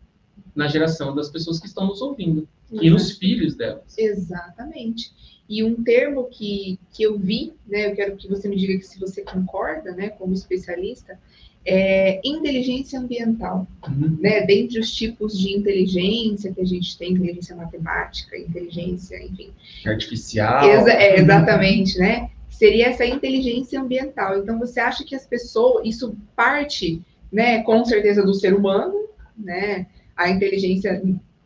na 0.56 0.68
geração 0.68 1.14
das 1.14 1.30
pessoas 1.30 1.60
que 1.60 1.68
estão 1.68 1.86
nos 1.88 2.02
ouvindo 2.02 2.48
Exato. 2.72 2.86
e 2.86 2.90
nos 2.90 3.12
filhos 3.12 3.56
delas. 3.56 3.98
Exatamente. 3.98 5.12
E 5.50 5.64
um 5.64 5.82
termo 5.84 6.26
que, 6.26 6.80
que 6.92 7.04
eu 7.04 7.18
vi, 7.18 7.54
né, 7.68 7.88
eu 7.88 7.96
quero 7.96 8.16
que 8.18 8.28
você 8.28 8.50
me 8.50 8.56
diga 8.56 8.78
que 8.78 8.86
se 8.86 9.00
você 9.00 9.22
concorda, 9.22 9.92
né, 9.94 10.10
como 10.10 10.34
especialista, 10.34 11.18
é 11.66 12.22
inteligência 12.24 12.98
ambiental, 13.00 13.68
uhum. 13.88 14.18
né, 14.22 14.46
dentre 14.46 14.80
os 14.80 14.94
tipos 14.94 15.38
de 15.38 15.54
inteligência 15.54 16.54
que 16.54 16.62
a 16.62 16.66
gente 16.66 16.98
tem, 16.98 17.12
inteligência 17.12 17.56
matemática, 17.56 18.38
inteligência, 18.38 19.22
enfim. 19.22 19.52
Artificial. 19.86 20.70
Exa 20.70 20.92
é, 20.92 21.20
exatamente, 21.20 21.98
né, 21.98 22.30
seria 22.50 22.88
essa 22.88 23.06
inteligência 23.06 23.80
ambiental. 23.80 24.40
Então, 24.40 24.58
você 24.58 24.80
acha 24.80 25.04
que 25.04 25.16
as 25.16 25.26
pessoas, 25.26 25.86
isso 25.86 26.16
parte, 26.36 27.02
né, 27.32 27.62
com 27.64 27.84
certeza 27.86 28.24
do 28.24 28.34
ser 28.34 28.54
humano, 28.54 29.08
né, 29.38 29.88
a 30.16 30.30
inteligência, 30.30 31.02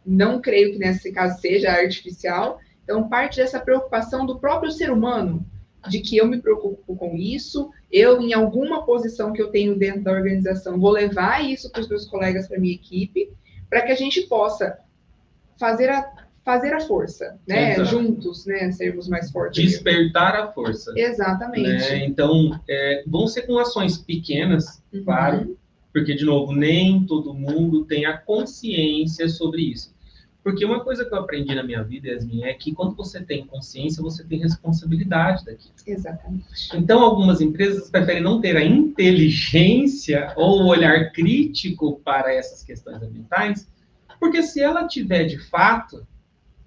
não 0.05 0.39
creio 0.39 0.71
que 0.71 0.79
nesse 0.79 1.11
caso 1.11 1.39
seja 1.41 1.71
artificial. 1.71 2.59
Então, 2.91 3.07
parte 3.07 3.37
dessa 3.37 3.57
preocupação 3.57 4.25
do 4.25 4.37
próprio 4.37 4.69
ser 4.69 4.91
humano, 4.91 5.45
de 5.87 6.01
que 6.01 6.17
eu 6.17 6.27
me 6.27 6.41
preocupo 6.41 6.93
com 6.97 7.15
isso, 7.15 7.69
eu, 7.89 8.21
em 8.21 8.33
alguma 8.33 8.85
posição 8.85 9.31
que 9.31 9.41
eu 9.41 9.49
tenho 9.49 9.77
dentro 9.77 10.03
da 10.03 10.11
organização, 10.11 10.77
vou 10.77 10.91
levar 10.91 11.43
isso 11.43 11.71
para 11.71 11.79
os 11.79 11.87
meus 11.87 12.05
colegas, 12.05 12.49
para 12.49 12.57
a 12.57 12.59
minha 12.59 12.75
equipe, 12.75 13.31
para 13.69 13.81
que 13.83 13.93
a 13.93 13.95
gente 13.95 14.23
possa 14.23 14.77
fazer 15.57 15.89
a 15.89 16.11
fazer 16.43 16.73
a 16.73 16.81
força, 16.81 17.39
né? 17.47 17.73
Exato. 17.73 17.89
Juntos, 17.91 18.45
né? 18.47 18.71
Sermos 18.71 19.07
mais 19.07 19.31
fortes. 19.31 19.63
Despertar 19.63 20.35
a 20.35 20.47
força. 20.51 20.91
Exatamente. 20.97 21.69
né? 21.69 22.03
Então, 22.03 22.59
é, 22.67 23.03
vão 23.07 23.27
ser 23.27 23.43
com 23.43 23.57
ações 23.59 23.97
pequenas, 23.99 24.83
Uhum. 24.91 25.03
claro, 25.05 25.57
porque, 25.93 26.15
de 26.15 26.25
novo, 26.25 26.51
nem 26.51 27.05
todo 27.05 27.33
mundo 27.33 27.85
tem 27.85 28.05
a 28.07 28.17
consciência 28.17 29.29
sobre 29.29 29.61
isso. 29.61 29.93
Porque 30.43 30.65
uma 30.65 30.83
coisa 30.83 31.05
que 31.05 31.13
eu 31.13 31.19
aprendi 31.19 31.53
na 31.53 31.63
minha 31.63 31.83
vida, 31.83 32.07
Yasmin, 32.07 32.43
é 32.43 32.53
que 32.53 32.73
quando 32.73 32.95
você 32.95 33.23
tem 33.23 33.45
consciência, 33.45 34.01
você 34.01 34.23
tem 34.23 34.39
responsabilidade 34.39 35.45
daquilo. 35.45 35.73
Exatamente. 35.85 36.45
Então, 36.73 37.01
algumas 37.01 37.41
empresas 37.41 37.89
preferem 37.91 38.23
não 38.23 38.41
ter 38.41 38.57
a 38.57 38.63
inteligência 38.63 40.33
ou 40.35 40.63
o 40.63 40.67
olhar 40.67 41.11
crítico 41.11 42.01
para 42.03 42.33
essas 42.33 42.63
questões 42.63 43.03
ambientais, 43.03 43.67
porque 44.19 44.41
se 44.41 44.59
ela 44.59 44.87
tiver 44.87 45.25
de 45.25 45.37
fato, 45.37 46.07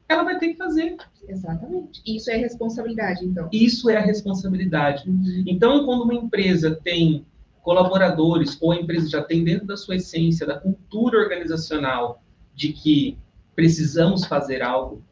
ela 0.08 0.22
vai 0.22 0.38
ter 0.38 0.48
que 0.48 0.56
fazer. 0.56 0.96
Exatamente. 1.26 2.00
Isso 2.06 2.30
é 2.30 2.36
responsabilidade, 2.36 3.24
então. 3.24 3.48
Isso 3.52 3.90
é 3.90 3.96
a 3.96 4.00
responsabilidade. 4.00 5.08
Uhum. 5.08 5.44
Então, 5.46 5.84
quando 5.84 6.02
uma 6.02 6.14
empresa 6.14 6.78
tem 6.82 7.26
colaboradores, 7.62 8.56
ou 8.60 8.72
a 8.72 8.76
empresa 8.76 9.08
já 9.08 9.22
tem 9.22 9.42
dentro 9.42 9.66
da 9.66 9.76
sua 9.76 9.96
essência, 9.96 10.46
da 10.46 10.58
cultura 10.58 11.18
organizacional, 11.18 12.22
de 12.54 12.72
que 12.72 13.18
precisamos 13.54 14.24
fazer 14.24 14.62
algo, 14.62 15.02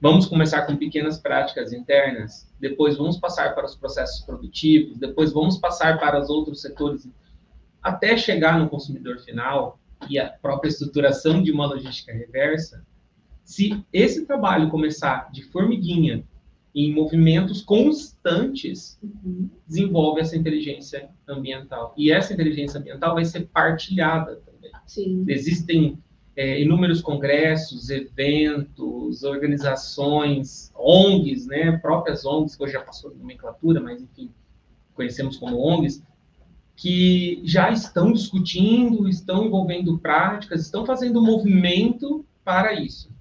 vamos 0.00 0.26
começar 0.26 0.62
com 0.62 0.76
pequenas 0.76 1.18
práticas 1.18 1.72
internas, 1.72 2.50
depois 2.60 2.96
vamos 2.96 3.16
passar 3.18 3.54
para 3.54 3.64
os 3.64 3.74
processos 3.74 4.24
produtivos, 4.24 4.98
depois 4.98 5.32
vamos 5.32 5.56
passar 5.58 5.98
para 5.98 6.20
os 6.20 6.28
outros 6.28 6.60
setores, 6.60 7.08
até 7.82 8.16
chegar 8.16 8.58
no 8.58 8.68
consumidor 8.68 9.18
final 9.20 9.78
e 10.08 10.18
a 10.18 10.28
própria 10.28 10.68
estruturação 10.68 11.42
de 11.42 11.50
uma 11.52 11.66
logística 11.66 12.12
reversa. 12.12 12.84
Se 13.44 13.84
esse 13.92 14.26
trabalho 14.26 14.70
começar 14.70 15.30
de 15.30 15.42
formiguinha, 15.44 16.24
em 16.74 16.92
movimentos 16.92 17.62
constantes, 17.62 18.98
Uhum. 19.02 19.48
desenvolve 19.66 20.20
essa 20.20 20.36
inteligência 20.36 21.08
ambiental. 21.28 21.94
E 21.96 22.10
essa 22.10 22.32
inteligência 22.34 22.80
ambiental 22.80 23.14
vai 23.14 23.24
ser 23.24 23.46
partilhada 23.52 24.36
também. 24.44 24.72
Sim. 24.86 25.24
Existem 25.28 25.98
é, 26.36 26.60
inúmeros 26.60 27.00
congressos, 27.00 27.90
eventos, 27.90 29.22
organizações, 29.22 30.72
ONGs, 30.74 31.46
né, 31.46 31.76
próprias 31.78 32.24
ONGs, 32.24 32.56
que 32.56 32.62
hoje 32.64 32.72
já 32.72 32.80
passou 32.80 33.10
de 33.12 33.18
nomenclatura, 33.18 33.80
mas 33.80 34.02
enfim, 34.02 34.30
conhecemos 34.94 35.36
como 35.36 35.58
ONGs, 35.58 36.02
que 36.76 37.40
já 37.44 37.70
estão 37.70 38.12
discutindo, 38.12 39.08
estão 39.08 39.44
envolvendo 39.44 39.96
práticas, 39.98 40.62
estão 40.62 40.84
fazendo 40.84 41.22
movimento 41.22 42.24
para 42.44 42.72
isso. 42.72 43.14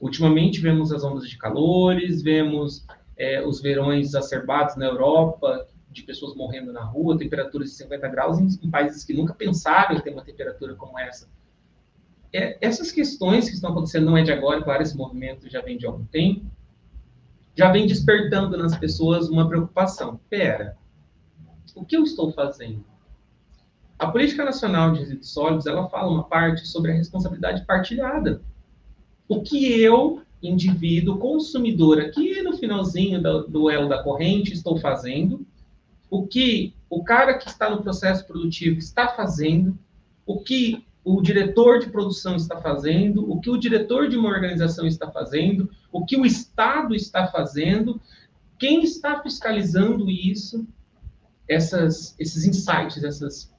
Ultimamente 0.00 0.60
vemos 0.60 0.92
as 0.92 1.02
ondas 1.02 1.28
de 1.28 1.36
calores, 1.36 2.22
vemos 2.22 2.86
é, 3.16 3.44
os 3.44 3.60
verões 3.60 4.08
exacerbados 4.08 4.76
na 4.76 4.86
Europa, 4.86 5.66
de 5.90 6.04
pessoas 6.04 6.36
morrendo 6.36 6.72
na 6.72 6.84
rua, 6.84 7.18
temperaturas 7.18 7.70
de 7.70 7.76
50 7.76 8.08
graus 8.08 8.38
em, 8.38 8.46
em 8.62 8.70
países 8.70 9.04
que 9.04 9.12
nunca 9.12 9.34
pensaram 9.34 9.96
em 9.96 10.00
ter 10.00 10.12
uma 10.12 10.22
temperatura 10.22 10.74
como 10.76 10.96
essa. 10.98 11.28
É, 12.32 12.58
essas 12.60 12.92
questões 12.92 13.48
que 13.48 13.54
estão 13.54 13.70
acontecendo 13.70 14.06
não 14.06 14.16
é 14.16 14.22
de 14.22 14.32
agora, 14.32 14.62
claro, 14.62 14.82
esse 14.82 14.96
movimento 14.96 15.50
já 15.50 15.60
vem 15.60 15.76
de 15.76 15.86
algum 15.86 16.04
tempo, 16.04 16.46
já 17.56 17.70
vem 17.70 17.86
despertando 17.86 18.56
nas 18.56 18.76
pessoas 18.76 19.28
uma 19.28 19.48
preocupação. 19.48 20.20
Pera, 20.28 20.76
o 21.74 21.84
que 21.84 21.96
eu 21.96 22.04
estou 22.04 22.32
fazendo? 22.32 22.84
A 23.98 24.06
Política 24.06 24.44
Nacional 24.44 24.92
de 24.92 25.00
Resíduos 25.00 25.30
Sólidos, 25.30 25.66
ela 25.66 25.88
fala 25.88 26.10
uma 26.10 26.24
parte 26.24 26.66
sobre 26.66 26.90
a 26.90 26.94
responsabilidade 26.94 27.66
partilhada. 27.66 28.42
O 29.28 29.42
que 29.42 29.78
eu, 29.80 30.22
indivíduo, 30.42 31.18
consumidor, 31.18 32.00
aqui 32.00 32.40
no 32.42 32.56
finalzinho 32.56 33.22
do, 33.22 33.46
do 33.46 33.70
elo 33.70 33.88
da 33.88 34.02
corrente, 34.02 34.54
estou 34.54 34.78
fazendo, 34.78 35.46
o 36.08 36.26
que 36.26 36.74
o 36.88 37.04
cara 37.04 37.34
que 37.34 37.48
está 37.48 37.68
no 37.68 37.82
processo 37.82 38.26
produtivo 38.26 38.78
está 38.78 39.08
fazendo, 39.08 39.78
o 40.24 40.40
que 40.40 40.84
o 41.04 41.22
diretor 41.22 41.78
de 41.78 41.88
produção 41.88 42.34
está 42.36 42.60
fazendo, 42.60 43.30
o 43.30 43.40
que 43.40 43.50
o 43.50 43.56
diretor 43.56 44.08
de 44.08 44.16
uma 44.16 44.28
organização 44.28 44.86
está 44.86 45.10
fazendo, 45.10 45.70
o 45.90 46.04
que 46.04 46.16
o 46.16 46.26
Estado 46.26 46.94
está 46.94 47.26
fazendo, 47.26 48.00
quem 48.58 48.82
está 48.82 49.22
fiscalizando 49.22 50.10
isso, 50.10 50.66
essas, 51.48 52.14
esses 52.18 52.44
insights, 52.44 53.02
essas 53.02 53.50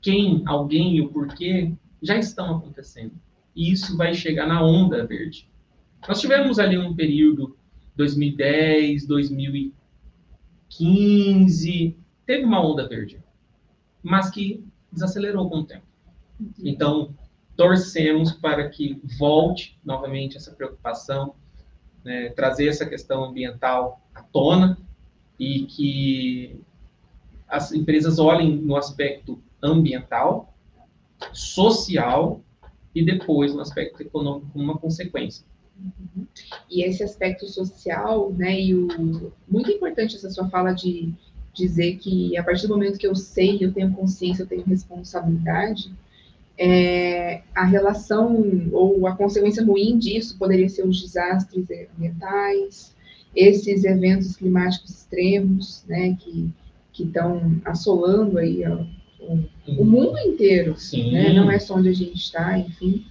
quem, 0.00 0.42
alguém 0.46 0.96
e 0.96 1.00
o 1.00 1.08
porquê 1.08 1.72
já 2.02 2.18
estão 2.18 2.56
acontecendo. 2.56 3.14
E 3.54 3.72
isso 3.72 3.96
vai 3.96 4.12
chegar 4.14 4.46
na 4.46 4.62
onda 4.62 5.06
verde. 5.06 5.48
Nós 6.06 6.20
tivemos 6.20 6.58
ali 6.58 6.76
um 6.76 6.94
período 6.94 7.56
2010, 7.96 9.06
2015, 9.06 11.96
teve 12.26 12.44
uma 12.44 12.62
onda 12.64 12.86
verde, 12.88 13.18
mas 14.02 14.30
que 14.30 14.64
desacelerou 14.90 15.48
com 15.48 15.60
o 15.60 15.64
tempo. 15.64 15.91
Então, 16.62 17.14
torcemos 17.56 18.32
para 18.32 18.68
que 18.68 19.00
volte 19.18 19.78
novamente 19.84 20.36
essa 20.36 20.50
preocupação, 20.50 21.34
né, 22.04 22.30
trazer 22.30 22.68
essa 22.68 22.86
questão 22.86 23.24
ambiental 23.24 24.00
à 24.14 24.22
tona 24.22 24.78
e 25.38 25.64
que 25.66 26.60
as 27.48 27.72
empresas 27.72 28.18
olhem 28.18 28.56
no 28.56 28.76
aspecto 28.76 29.40
ambiental, 29.62 30.54
social 31.32 32.40
e 32.94 33.04
depois 33.04 33.54
no 33.54 33.60
aspecto 33.60 34.02
econômico 34.02 34.50
como 34.52 34.64
uma 34.64 34.78
consequência. 34.78 35.44
Uhum. 35.78 36.26
E 36.70 36.82
esse 36.82 37.02
aspecto 37.02 37.46
social, 37.46 38.32
né, 38.32 38.60
e 38.60 38.74
o 38.74 39.32
muito 39.48 39.70
importante 39.70 40.16
essa 40.16 40.30
sua 40.30 40.48
fala 40.48 40.72
de 40.72 41.12
dizer 41.52 41.98
que 41.98 42.36
a 42.36 42.42
partir 42.42 42.66
do 42.66 42.74
momento 42.74 42.98
que 42.98 43.06
eu 43.06 43.14
sei, 43.14 43.58
eu 43.60 43.72
tenho 43.72 43.92
consciência, 43.92 44.42
eu 44.42 44.46
tenho 44.46 44.64
responsabilidade, 44.64 45.92
é, 46.58 47.42
a 47.54 47.64
relação 47.64 48.70
ou 48.72 49.06
a 49.06 49.16
consequência 49.16 49.64
ruim 49.64 49.98
disso 49.98 50.38
poderia 50.38 50.68
ser 50.68 50.86
os 50.86 51.00
desastres 51.00 51.66
ambientais, 51.96 52.94
esses 53.34 53.84
eventos 53.84 54.36
climáticos 54.36 54.90
extremos, 54.90 55.84
né, 55.88 56.16
que 56.20 56.50
que 56.92 57.04
estão 57.04 57.60
assolando 57.64 58.38
aí 58.38 58.62
ó, 58.66 58.84
o, 59.20 59.44
o, 59.78 59.84
mundo 59.84 60.18
inteiro, 60.18 60.76
Sim. 60.76 61.12
né? 61.12 61.32
não 61.32 61.50
é 61.50 61.58
só 61.58 61.76
onde 61.76 61.88
a 61.88 61.94
gente 61.94 62.16
está, 62.16 62.58
enfim. 62.58 63.04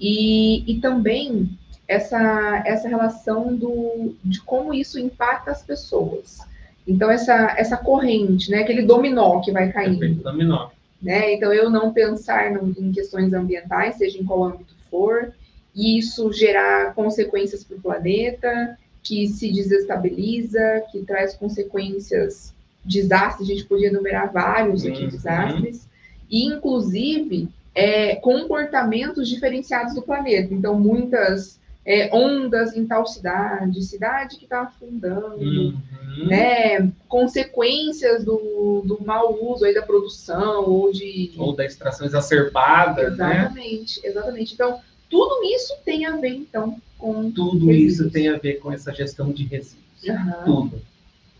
E, 0.00 0.70
e 0.70 0.80
também 0.80 1.50
essa, 1.86 2.62
essa 2.66 2.88
relação 2.88 3.54
do, 3.54 4.14
de 4.24 4.40
como 4.40 4.74
isso 4.74 4.98
impacta 4.98 5.50
as 5.50 5.62
pessoas. 5.62 6.38
Então, 6.86 7.10
essa, 7.10 7.54
essa 7.56 7.76
corrente, 7.76 8.50
né? 8.50 8.58
aquele 8.60 8.82
dominó 8.82 9.40
que 9.40 9.52
vai 9.52 9.70
caindo. 9.70 10.22
Dominó. 10.22 10.70
Né? 11.02 11.34
Então, 11.34 11.52
eu 11.52 11.70
não 11.70 11.92
pensar 11.92 12.50
no, 12.50 12.74
em 12.78 12.92
questões 12.92 13.32
ambientais, 13.32 13.96
seja 13.96 14.18
em 14.18 14.24
qual 14.24 14.44
âmbito 14.44 14.74
for, 14.90 15.32
e 15.74 15.98
isso 15.98 16.32
gerar 16.32 16.94
consequências 16.94 17.62
para 17.64 17.76
o 17.76 17.80
planeta, 17.80 18.76
que 19.02 19.26
se 19.28 19.52
desestabiliza, 19.52 20.82
que 20.90 21.02
traz 21.04 21.34
consequências 21.34 22.52
desastres, 22.84 23.48
a 23.48 23.52
gente 23.52 23.66
podia 23.66 23.88
enumerar 23.88 24.32
vários 24.32 24.84
aqui 24.84 25.04
Uhum. 25.04 25.08
desastres, 25.08 25.88
e 26.30 26.44
inclusive 26.46 27.48
é, 27.74 28.16
comportamentos 28.16 29.28
diferenciados 29.28 29.94
do 29.94 30.02
planeta. 30.02 30.52
Então, 30.52 30.78
muitas 30.78 31.59
é, 31.92 32.08
ondas 32.14 32.76
em 32.76 32.86
tal 32.86 33.04
cidade, 33.04 33.82
cidade 33.82 34.36
que 34.36 34.44
está 34.44 34.62
afundando, 34.62 35.38
Uhum. 35.38 36.26
né? 36.26 36.92
Consequências 37.08 38.24
do, 38.24 38.82
do 38.84 39.02
mau 39.04 39.36
uso 39.52 39.64
aí 39.64 39.74
da 39.74 39.82
produção 39.82 40.64
ou 40.68 40.92
de. 40.92 41.32
Ou 41.36 41.52
da 41.54 41.64
extração 41.64 42.06
exacerbada, 42.06 43.10
né? 43.10 43.40
Exatamente, 43.40 44.00
exatamente. 44.04 44.54
Então, 44.54 44.80
tudo 45.08 45.42
isso 45.44 45.74
tem 45.84 46.06
a 46.06 46.16
ver, 46.16 46.28
então, 46.34 46.80
com. 46.96 47.30
Tudo 47.32 47.66
Resíduos. 47.66 47.92
isso 47.92 48.10
tem 48.10 48.28
a 48.28 48.38
ver 48.38 48.60
com 48.60 48.70
essa 48.72 48.92
gestão 48.94 49.32
de 49.32 49.44
resíduos. 49.44 50.08
Aham. 50.08 50.44
Tudo. 50.44 50.82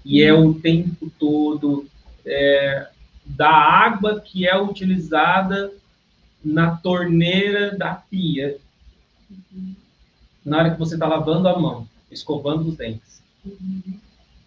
E 0.05 0.23
é 0.23 0.33
o 0.35 0.53
tempo 0.55 1.11
todo 1.19 1.87
é, 2.27 2.89
da 3.25 3.51
água 3.51 4.21
que 4.21 4.49
é 4.49 4.61
utilizada 4.61 5.73
na 6.45 6.75
torneira 6.77 7.77
da 7.77 7.95
pia, 7.95 8.57
na 10.45 10.59
hora 10.59 10.71
que 10.71 10.79
você 10.79 10.95
está 10.95 11.07
lavando 11.07 11.49
a 11.49 11.59
mão, 11.59 11.87
escovando 12.11 12.69
os 12.69 12.77
dentes. 12.77 13.21
Uhum. 13.45 13.83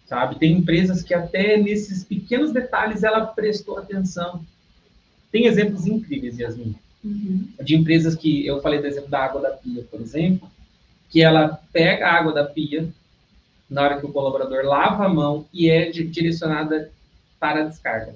sabe? 0.06 0.38
Tem 0.38 0.52
empresas 0.52 1.02
que 1.02 1.12
até 1.14 1.56
nesses 1.56 2.04
pequenos 2.04 2.52
detalhes 2.52 3.02
ela 3.02 3.24
prestou 3.26 3.78
atenção. 3.78 4.44
Tem 5.32 5.46
exemplos 5.46 5.86
incríveis, 5.86 6.38
Yasmin, 6.38 6.76
Uhum. 7.02 7.48
de 7.62 7.74
empresas 7.74 8.14
que 8.14 8.46
eu 8.46 8.60
falei 8.62 8.80
do 8.80 8.86
exemplo 8.86 9.10
da 9.10 9.24
água 9.24 9.40
da 9.40 9.50
pia, 9.50 9.82
por 9.90 10.00
exemplo, 10.00 10.48
que 11.10 11.20
ela 11.22 11.60
pega 11.72 12.06
a 12.06 12.12
água 12.14 12.32
da 12.32 12.44
pia 12.44 12.88
na 13.68 13.82
hora 13.82 13.98
que 13.98 14.06
o 14.06 14.12
colaborador 14.12 14.64
lava 14.64 15.06
a 15.06 15.08
mão 15.08 15.46
e 15.52 15.68
é 15.68 15.90
di- 15.90 16.04
direcionada 16.04 16.90
para 17.40 17.62
a 17.62 17.64
descarga. 17.64 18.14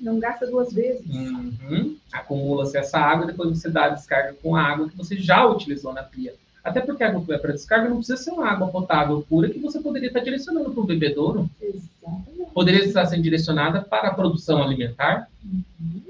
Não 0.00 0.18
gasta 0.20 0.46
duas 0.46 0.72
vezes. 0.72 1.04
Uhum. 1.06 1.96
Acumula-se 2.12 2.76
essa 2.76 2.98
água 2.98 3.24
e 3.24 3.28
depois 3.28 3.50
você 3.58 3.70
dá 3.70 3.86
a 3.86 3.90
descarga 3.90 4.34
com 4.42 4.54
a 4.56 4.62
água 4.62 4.88
que 4.88 4.96
você 4.96 5.16
já 5.16 5.44
utilizou 5.46 5.92
na 5.92 6.02
pia. 6.02 6.34
Até 6.62 6.80
porque 6.80 7.02
a 7.02 7.08
água 7.08 7.38
para 7.38 7.52
descarga 7.52 7.88
não 7.88 7.96
precisa 7.96 8.16
ser 8.16 8.30
uma 8.30 8.46
água 8.46 8.68
potável 8.68 9.24
pura 9.28 9.50
que 9.50 9.58
você 9.58 9.80
poderia 9.80 10.08
estar 10.08 10.20
direcionando 10.20 10.70
para 10.70 10.80
o 10.80 10.86
bebedouro. 10.86 11.50
Exatamente. 11.60 12.50
Poderia 12.54 12.84
estar 12.84 13.04
sendo 13.06 13.22
direcionada 13.22 13.82
para 13.82 14.08
a 14.08 14.14
produção 14.14 14.62
alimentar. 14.62 15.28
Uhum. 15.44 16.02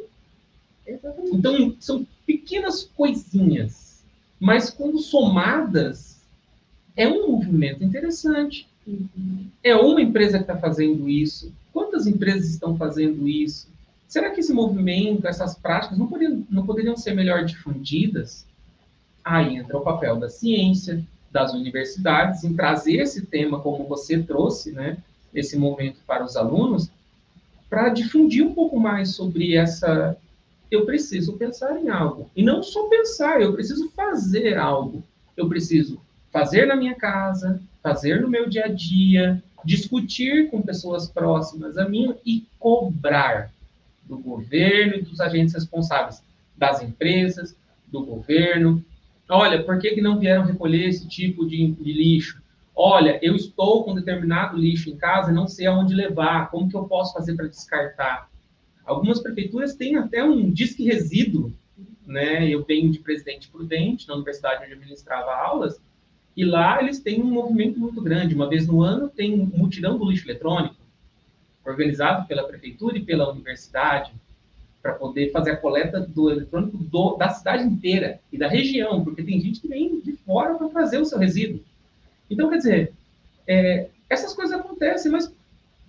Exatamente. 0.86 1.36
Então, 1.36 1.76
são 1.80 2.06
pequenas 2.26 2.84
coisinhas, 2.94 4.02
mas 4.38 4.68
quando 4.68 4.98
somadas, 4.98 6.20
é 6.94 7.08
um 7.08 7.30
movimento 7.30 7.82
interessante. 7.82 8.68
Uhum. 8.86 9.46
É 9.62 9.74
uma 9.74 10.02
empresa 10.02 10.38
que 10.38 10.44
está 10.44 10.56
fazendo 10.56 11.08
isso? 11.08 11.52
Quantas 11.72 12.06
empresas 12.06 12.50
estão 12.50 12.76
fazendo 12.76 13.26
isso? 13.26 13.68
Será 14.06 14.30
que 14.30 14.40
esse 14.40 14.52
movimento, 14.52 15.26
essas 15.26 15.56
práticas, 15.56 15.96
não 15.96 16.06
poderiam, 16.06 16.44
não 16.50 16.66
poderiam 16.66 16.96
ser 16.96 17.14
melhor 17.14 17.46
difundidas? 17.46 18.44
Aí 19.24 19.56
entra 19.56 19.78
o 19.78 19.82
papel 19.82 20.16
da 20.16 20.28
ciência, 20.28 21.02
das 21.30 21.54
universidades, 21.54 22.44
em 22.44 22.54
trazer 22.54 22.96
esse 22.96 23.24
tema, 23.26 23.60
como 23.60 23.86
você 23.86 24.22
trouxe, 24.22 24.72
né, 24.72 24.98
esse 25.34 25.56
momento 25.56 25.98
para 26.06 26.24
os 26.24 26.36
alunos, 26.36 26.90
para 27.70 27.88
difundir 27.88 28.44
um 28.44 28.52
pouco 28.52 28.78
mais 28.78 29.14
sobre 29.14 29.56
essa. 29.56 30.16
Eu 30.70 30.84
preciso 30.84 31.34
pensar 31.34 31.78
em 31.78 31.88
algo. 31.88 32.30
E 32.36 32.42
não 32.42 32.62
só 32.62 32.88
pensar, 32.88 33.40
eu 33.40 33.52
preciso 33.52 33.90
fazer 33.90 34.58
algo. 34.58 35.02
Eu 35.36 35.48
preciso 35.48 36.00
fazer 36.30 36.66
na 36.66 36.76
minha 36.76 36.94
casa, 36.94 37.60
fazer 37.82 38.20
no 38.20 38.28
meu 38.28 38.48
dia 38.48 38.66
a 38.66 38.68
dia, 38.68 39.42
discutir 39.64 40.50
com 40.50 40.60
pessoas 40.60 41.08
próximas 41.08 41.78
a 41.78 41.88
mim 41.88 42.14
e 42.24 42.46
cobrar 42.58 43.50
do 44.04 44.18
governo 44.18 44.96
e 44.96 45.02
dos 45.02 45.20
agentes 45.20 45.54
responsáveis, 45.54 46.22
das 46.56 46.82
empresas, 46.82 47.54
do 47.86 48.04
governo. 48.04 48.84
Olha, 49.32 49.62
por 49.64 49.78
que, 49.78 49.92
que 49.92 50.02
não 50.02 50.18
vieram 50.18 50.44
recolher 50.44 50.88
esse 50.88 51.08
tipo 51.08 51.46
de, 51.46 51.72
de 51.72 51.92
lixo? 51.92 52.42
Olha, 52.76 53.18
eu 53.22 53.34
estou 53.34 53.82
com 53.82 53.94
determinado 53.94 54.58
lixo 54.58 54.90
em 54.90 54.96
casa 54.96 55.30
e 55.30 55.34
não 55.34 55.48
sei 55.48 55.66
aonde 55.66 55.94
levar. 55.94 56.50
Como 56.50 56.68
que 56.68 56.76
eu 56.76 56.84
posso 56.84 57.14
fazer 57.14 57.34
para 57.34 57.46
descartar? 57.46 58.28
Algumas 58.84 59.22
prefeituras 59.22 59.74
têm 59.74 59.96
até 59.96 60.22
um 60.22 60.50
disque 60.50 60.84
resíduo, 60.84 61.50
né? 62.06 62.46
Eu 62.46 62.62
venho 62.62 62.90
de 62.90 62.98
Presidente 62.98 63.48
Prudente, 63.48 64.06
na 64.06 64.14
universidade 64.16 64.64
onde 64.64 64.72
eu 64.74 64.78
ministrava 64.78 65.34
aulas, 65.34 65.80
e 66.36 66.44
lá 66.44 66.82
eles 66.82 67.00
têm 67.00 67.22
um 67.22 67.30
movimento 67.30 67.80
muito 67.80 68.02
grande. 68.02 68.34
Uma 68.34 68.50
vez 68.50 68.66
no 68.66 68.82
ano 68.82 69.08
tem 69.08 69.32
um 69.32 69.46
mutirão 69.46 69.96
do 69.96 70.10
lixo 70.10 70.26
eletrônico, 70.26 70.76
organizado 71.64 72.28
pela 72.28 72.46
prefeitura 72.46 72.98
e 72.98 73.02
pela 73.02 73.30
universidade, 73.30 74.12
para 74.82 74.94
poder 74.94 75.30
fazer 75.30 75.52
a 75.52 75.56
coleta 75.56 76.00
do 76.00 76.30
eletrônico 76.30 76.76
do, 76.76 77.16
da 77.16 77.30
cidade 77.30 77.64
inteira 77.64 78.18
e 78.32 78.36
da 78.36 78.48
região, 78.48 79.04
porque 79.04 79.22
tem 79.22 79.40
gente 79.40 79.60
que 79.60 79.68
vem 79.68 80.00
de 80.00 80.12
fora 80.12 80.54
para 80.54 80.68
fazer 80.70 80.98
o 80.98 81.04
seu 81.04 81.18
resíduo. 81.18 81.60
Então, 82.28 82.50
quer 82.50 82.56
dizer, 82.56 82.92
é, 83.46 83.88
essas 84.10 84.34
coisas 84.34 84.58
acontecem, 84.58 85.12
mas 85.12 85.32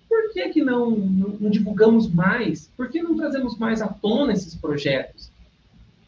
por 0.08 0.32
que, 0.32 0.48
que 0.50 0.62
não, 0.62 0.90
não, 0.90 1.28
não, 1.40 1.50
divulgamos 1.50 2.08
mais? 2.08 2.70
Por 2.76 2.88
que 2.88 3.02
não 3.02 3.16
trazemos 3.16 3.58
mais 3.58 3.82
à 3.82 3.88
tona 3.88 4.32
esses 4.32 4.54
projetos? 4.54 5.28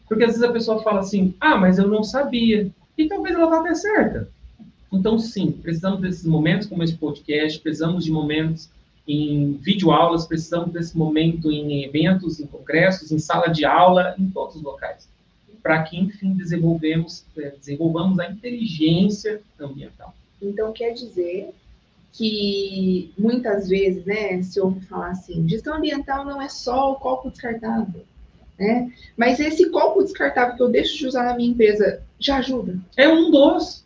Porque 0.07 0.23
às 0.23 0.31
vezes 0.31 0.43
a 0.43 0.53
pessoa 0.53 0.81
fala 0.81 1.01
assim, 1.01 1.35
ah, 1.41 1.57
mas 1.57 1.77
eu 1.77 1.87
não 1.87 2.03
sabia. 2.03 2.71
E 2.97 3.07
talvez 3.07 3.35
ela 3.35 3.45
está 3.45 3.59
até 3.59 3.75
certa. 3.75 4.29
Então, 4.91 5.19
sim, 5.19 5.51
precisamos 5.51 5.99
desses 5.99 6.25
momentos 6.25 6.67
como 6.67 6.83
esse 6.83 6.95
podcast, 6.95 7.59
precisamos 7.59 8.05
de 8.05 8.11
momentos 8.11 8.69
em 9.07 9.53
videoaulas, 9.53 10.27
precisamos 10.27 10.73
desse 10.73 10.97
momento 10.97 11.51
em 11.51 11.83
eventos, 11.83 12.39
em 12.39 12.45
congressos, 12.45 13.11
em 13.11 13.19
sala 13.19 13.47
de 13.47 13.63
aula, 13.63 14.13
em 14.19 14.29
todos 14.29 14.57
os 14.57 14.61
locais, 14.61 15.07
para 15.63 15.81
que, 15.83 15.97
enfim, 15.97 16.33
desenvolvemos, 16.33 17.23
é, 17.37 17.51
desenvolvamos 17.51 18.19
a 18.19 18.29
inteligência 18.29 19.41
ambiental. 19.59 20.13
Então, 20.41 20.73
quer 20.73 20.91
dizer 20.91 21.51
que 22.11 23.13
muitas 23.17 23.69
vezes, 23.69 24.05
né, 24.05 24.41
se 24.41 24.59
ouve 24.59 24.81
falar 24.81 25.11
assim, 25.11 25.47
gestão 25.47 25.75
ambiental 25.75 26.25
não 26.25 26.41
é 26.41 26.49
só 26.49 26.91
o 26.91 26.95
copo 26.95 27.29
descartável, 27.29 28.03
né? 28.57 28.91
Mas 29.15 29.39
esse 29.39 29.69
copo 29.69 30.03
descartável 30.03 30.55
que 30.55 30.63
eu 30.63 30.69
deixo 30.69 30.97
de 30.97 31.07
usar 31.07 31.23
na 31.23 31.35
minha 31.35 31.51
empresa 31.51 32.01
já 32.19 32.37
ajuda? 32.37 32.79
É 32.95 33.07
um 33.07 33.29
dos. 33.29 33.85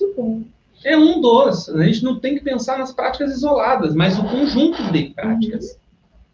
Muito 0.00 0.16
bom. 0.16 0.42
É 0.84 0.96
um 0.96 1.20
dos. 1.20 1.68
A 1.68 1.84
gente 1.84 2.04
não 2.04 2.18
tem 2.18 2.34
que 2.34 2.42
pensar 2.42 2.78
nas 2.78 2.92
práticas 2.92 3.32
isoladas, 3.32 3.94
mas 3.94 4.18
o 4.18 4.22
conjunto 4.22 4.92
de 4.92 5.10
práticas. 5.10 5.78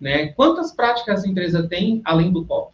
Né? 0.01 0.29
Quantas 0.29 0.73
práticas 0.73 1.25
a 1.25 1.29
empresa 1.29 1.67
tem 1.67 2.03
além 2.05 2.33
do 2.33 2.45
copo? 2.45 2.73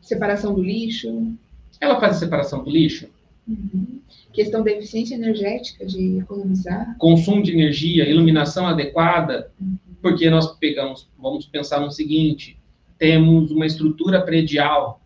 Separação 0.00 0.54
do 0.54 0.62
lixo. 0.62 1.32
Ela 1.80 2.00
faz 2.00 2.16
a 2.16 2.18
separação 2.20 2.64
do 2.64 2.70
lixo? 2.70 3.08
Uhum. 3.46 4.00
Questão 4.32 4.64
da 4.64 4.70
eficiência 4.70 5.14
energética, 5.14 5.86
de 5.86 6.18
economizar. 6.18 6.96
Consumo 6.98 7.42
de 7.42 7.52
energia, 7.52 8.08
iluminação 8.08 8.66
adequada, 8.66 9.50
uhum. 9.60 9.76
porque 10.02 10.28
nós 10.28 10.56
pegamos, 10.58 11.08
vamos 11.18 11.46
pensar 11.46 11.80
no 11.80 11.90
seguinte, 11.90 12.58
temos 12.98 13.50
uma 13.50 13.66
estrutura 13.66 14.22
predial, 14.22 15.00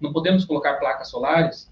não 0.00 0.12
podemos 0.12 0.44
colocar 0.44 0.74
placas 0.74 1.10
solares, 1.10 1.70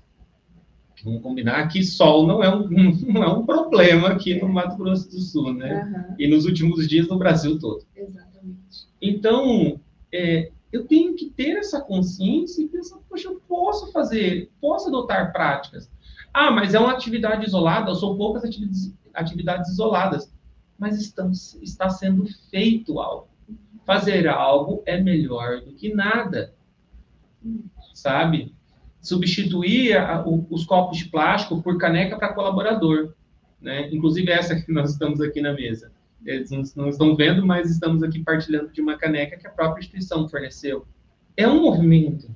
vamos 1.04 1.22
combinar 1.22 1.68
que 1.68 1.82
sol 1.82 2.26
não 2.26 2.42
é 2.42 2.54
um, 2.54 2.68
não 3.12 3.22
é 3.22 3.28
um 3.28 3.44
problema 3.44 4.08
aqui 4.08 4.40
no 4.40 4.48
Mato 4.48 4.76
Grosso 4.76 5.10
do 5.10 5.20
Sul, 5.20 5.54
né? 5.54 5.84
Uhum. 5.84 6.16
E 6.18 6.28
nos 6.28 6.44
últimos 6.44 6.88
dias 6.88 7.08
no 7.08 7.18
Brasil 7.18 7.58
todo. 7.58 7.84
Exatamente. 7.94 8.86
Então, 9.00 9.80
é, 10.12 10.50
eu 10.72 10.86
tenho 10.86 11.14
que 11.14 11.30
ter 11.30 11.58
essa 11.58 11.80
consciência 11.80 12.62
e 12.62 12.68
pensar, 12.68 12.98
poxa, 13.08 13.28
eu 13.28 13.40
posso 13.46 13.92
fazer, 13.92 14.50
posso 14.60 14.88
adotar 14.88 15.32
práticas. 15.32 15.90
Ah, 16.32 16.50
mas 16.50 16.72
é 16.72 16.78
uma 16.78 16.92
atividade 16.92 17.44
isolada, 17.44 17.94
são 17.94 18.16
poucas 18.16 18.44
atividades, 18.44 18.94
atividades 19.12 19.70
isoladas. 19.70 20.32
Mas 20.78 21.00
estão, 21.00 21.30
está 21.30 21.90
sendo 21.90 22.26
feito 22.50 22.98
algo. 22.98 23.28
Fazer 23.84 24.26
algo 24.26 24.82
é 24.86 25.00
melhor 25.00 25.60
do 25.60 25.74
que 25.74 25.92
nada. 25.92 26.54
Sabe? 27.92 28.54
Substituir 29.02 29.96
a, 29.96 30.24
o, 30.24 30.46
os 30.48 30.64
copos 30.64 30.98
de 30.98 31.06
plástico 31.06 31.60
por 31.60 31.76
caneca 31.76 32.16
para 32.16 32.32
colaborador. 32.32 33.12
Né? 33.60 33.88
Inclusive 33.92 34.30
essa 34.30 34.54
que 34.54 34.72
nós 34.72 34.92
estamos 34.92 35.20
aqui 35.20 35.40
na 35.40 35.52
mesa. 35.52 35.90
Eles 36.24 36.50
não, 36.52 36.62
não, 36.76 36.88
estão 36.88 37.16
vendo, 37.16 37.44
mas 37.44 37.68
estamos 37.68 38.02
aqui 38.02 38.20
partilhando 38.20 38.70
de 38.70 38.80
uma 38.80 38.96
caneca 38.96 39.36
que 39.36 39.46
a 39.46 39.50
própria 39.50 39.80
instituição 39.80 40.28
forneceu. 40.28 40.86
É 41.36 41.48
um 41.48 41.62
movimento, 41.62 42.32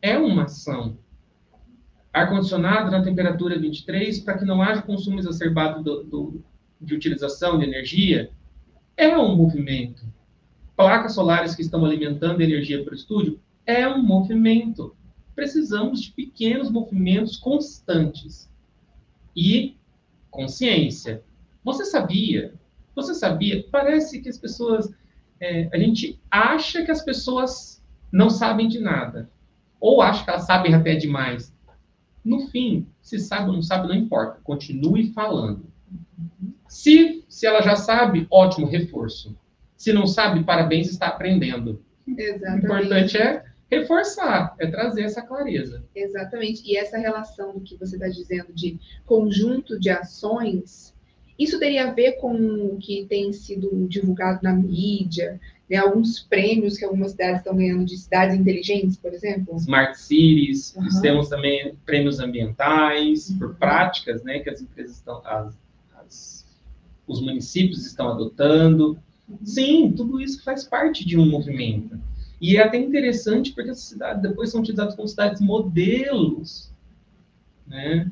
é 0.00 0.16
uma 0.16 0.44
ação. 0.44 0.96
Ar-condicionado 2.12 2.90
na 2.90 3.02
temperatura 3.02 3.58
23 3.58 4.20
para 4.20 4.38
que 4.38 4.44
não 4.44 4.62
haja 4.62 4.82
consumo 4.82 5.18
exacerbado 5.18 5.82
do, 5.82 6.04
do, 6.04 6.44
de 6.80 6.94
utilização 6.94 7.58
de 7.58 7.64
energia, 7.64 8.30
é 8.96 9.18
um 9.18 9.34
movimento. 9.34 10.04
Placas 10.76 11.14
solares 11.14 11.54
que 11.56 11.62
estão 11.62 11.84
alimentando 11.84 12.40
energia 12.40 12.82
para 12.84 12.92
o 12.92 12.96
estúdio, 12.96 13.40
é 13.66 13.88
um 13.88 14.02
movimento 14.02 14.94
precisamos 15.36 16.00
de 16.00 16.12
pequenos 16.12 16.70
movimentos 16.70 17.36
constantes 17.36 18.50
e 19.36 19.76
consciência. 20.30 21.22
Você 21.62 21.84
sabia? 21.84 22.54
Você 22.94 23.14
sabia? 23.14 23.64
Parece 23.70 24.20
que 24.22 24.30
as 24.30 24.38
pessoas. 24.38 24.90
É, 25.38 25.68
a 25.70 25.78
gente 25.78 26.18
acha 26.30 26.82
que 26.82 26.90
as 26.90 27.04
pessoas 27.04 27.84
não 28.10 28.30
sabem 28.30 28.66
de 28.66 28.80
nada. 28.80 29.30
Ou 29.78 30.00
acha 30.00 30.24
que 30.24 30.30
elas 30.30 30.46
sabem 30.46 30.74
até 30.74 30.94
demais. 30.94 31.54
No 32.24 32.48
fim, 32.48 32.86
se 33.02 33.18
sabe 33.18 33.48
ou 33.48 33.52
não 33.52 33.62
sabe, 33.62 33.86
não 33.86 33.94
importa. 33.94 34.40
Continue 34.42 35.12
falando. 35.12 35.66
Se, 36.66 37.22
se 37.28 37.46
ela 37.46 37.60
já 37.60 37.76
sabe, 37.76 38.26
ótimo, 38.30 38.66
reforço. 38.66 39.36
Se 39.76 39.92
não 39.92 40.06
sabe, 40.06 40.42
parabéns, 40.42 40.88
está 40.88 41.08
aprendendo. 41.08 41.84
Exatamente. 42.08 42.64
O 42.64 42.78
importante 42.78 43.18
é 43.18 43.44
reforçar, 43.70 44.54
é 44.58 44.66
trazer 44.66 45.02
essa 45.02 45.22
clareza. 45.22 45.84
Exatamente. 45.94 46.62
E 46.64 46.76
essa 46.76 46.98
relação 46.98 47.52
do 47.52 47.60
que 47.60 47.76
você 47.76 47.96
está 47.96 48.08
dizendo 48.08 48.52
de 48.52 48.78
conjunto 49.04 49.78
de 49.78 49.90
ações, 49.90 50.94
isso 51.38 51.58
teria 51.58 51.88
a 51.88 51.92
ver 51.92 52.12
com 52.12 52.34
o 52.34 52.78
que 52.78 53.06
tem 53.08 53.32
sido 53.32 53.86
divulgado 53.88 54.40
na 54.42 54.52
mídia, 54.52 55.40
né, 55.68 55.78
alguns 55.78 56.20
prêmios 56.20 56.78
que 56.78 56.84
algumas 56.84 57.10
cidades 57.10 57.38
estão 57.38 57.56
ganhando 57.56 57.84
de 57.84 57.98
cidades 57.98 58.36
inteligentes, 58.36 58.96
por 58.96 59.12
exemplo? 59.12 59.56
Smart 59.56 59.98
Cities, 59.98 60.74
uhum. 60.76 61.00
temos 61.02 61.28
também 61.28 61.74
prêmios 61.84 62.20
ambientais 62.20 63.30
uhum. 63.30 63.38
por 63.38 63.54
práticas 63.56 64.22
né, 64.22 64.38
que 64.38 64.48
as 64.48 64.60
empresas 64.60 64.96
estão, 64.96 65.20
as, 65.24 65.58
as, 65.96 66.46
os 67.06 67.20
municípios 67.20 67.84
estão 67.84 68.08
adotando. 68.10 68.96
Uhum. 69.28 69.38
Sim, 69.44 69.92
tudo 69.96 70.20
isso 70.20 70.42
faz 70.44 70.62
parte 70.62 71.04
de 71.04 71.18
um 71.18 71.26
movimento. 71.28 71.98
E 72.40 72.56
é 72.56 72.62
até 72.62 72.78
interessante 72.78 73.52
porque 73.52 73.70
essas 73.70 73.84
cidades 73.84 74.22
depois 74.22 74.50
são 74.50 74.60
utilizadas 74.60 74.94
como 74.94 75.08
cidades 75.08 75.40
modelos, 75.40 76.72
né? 77.66 78.10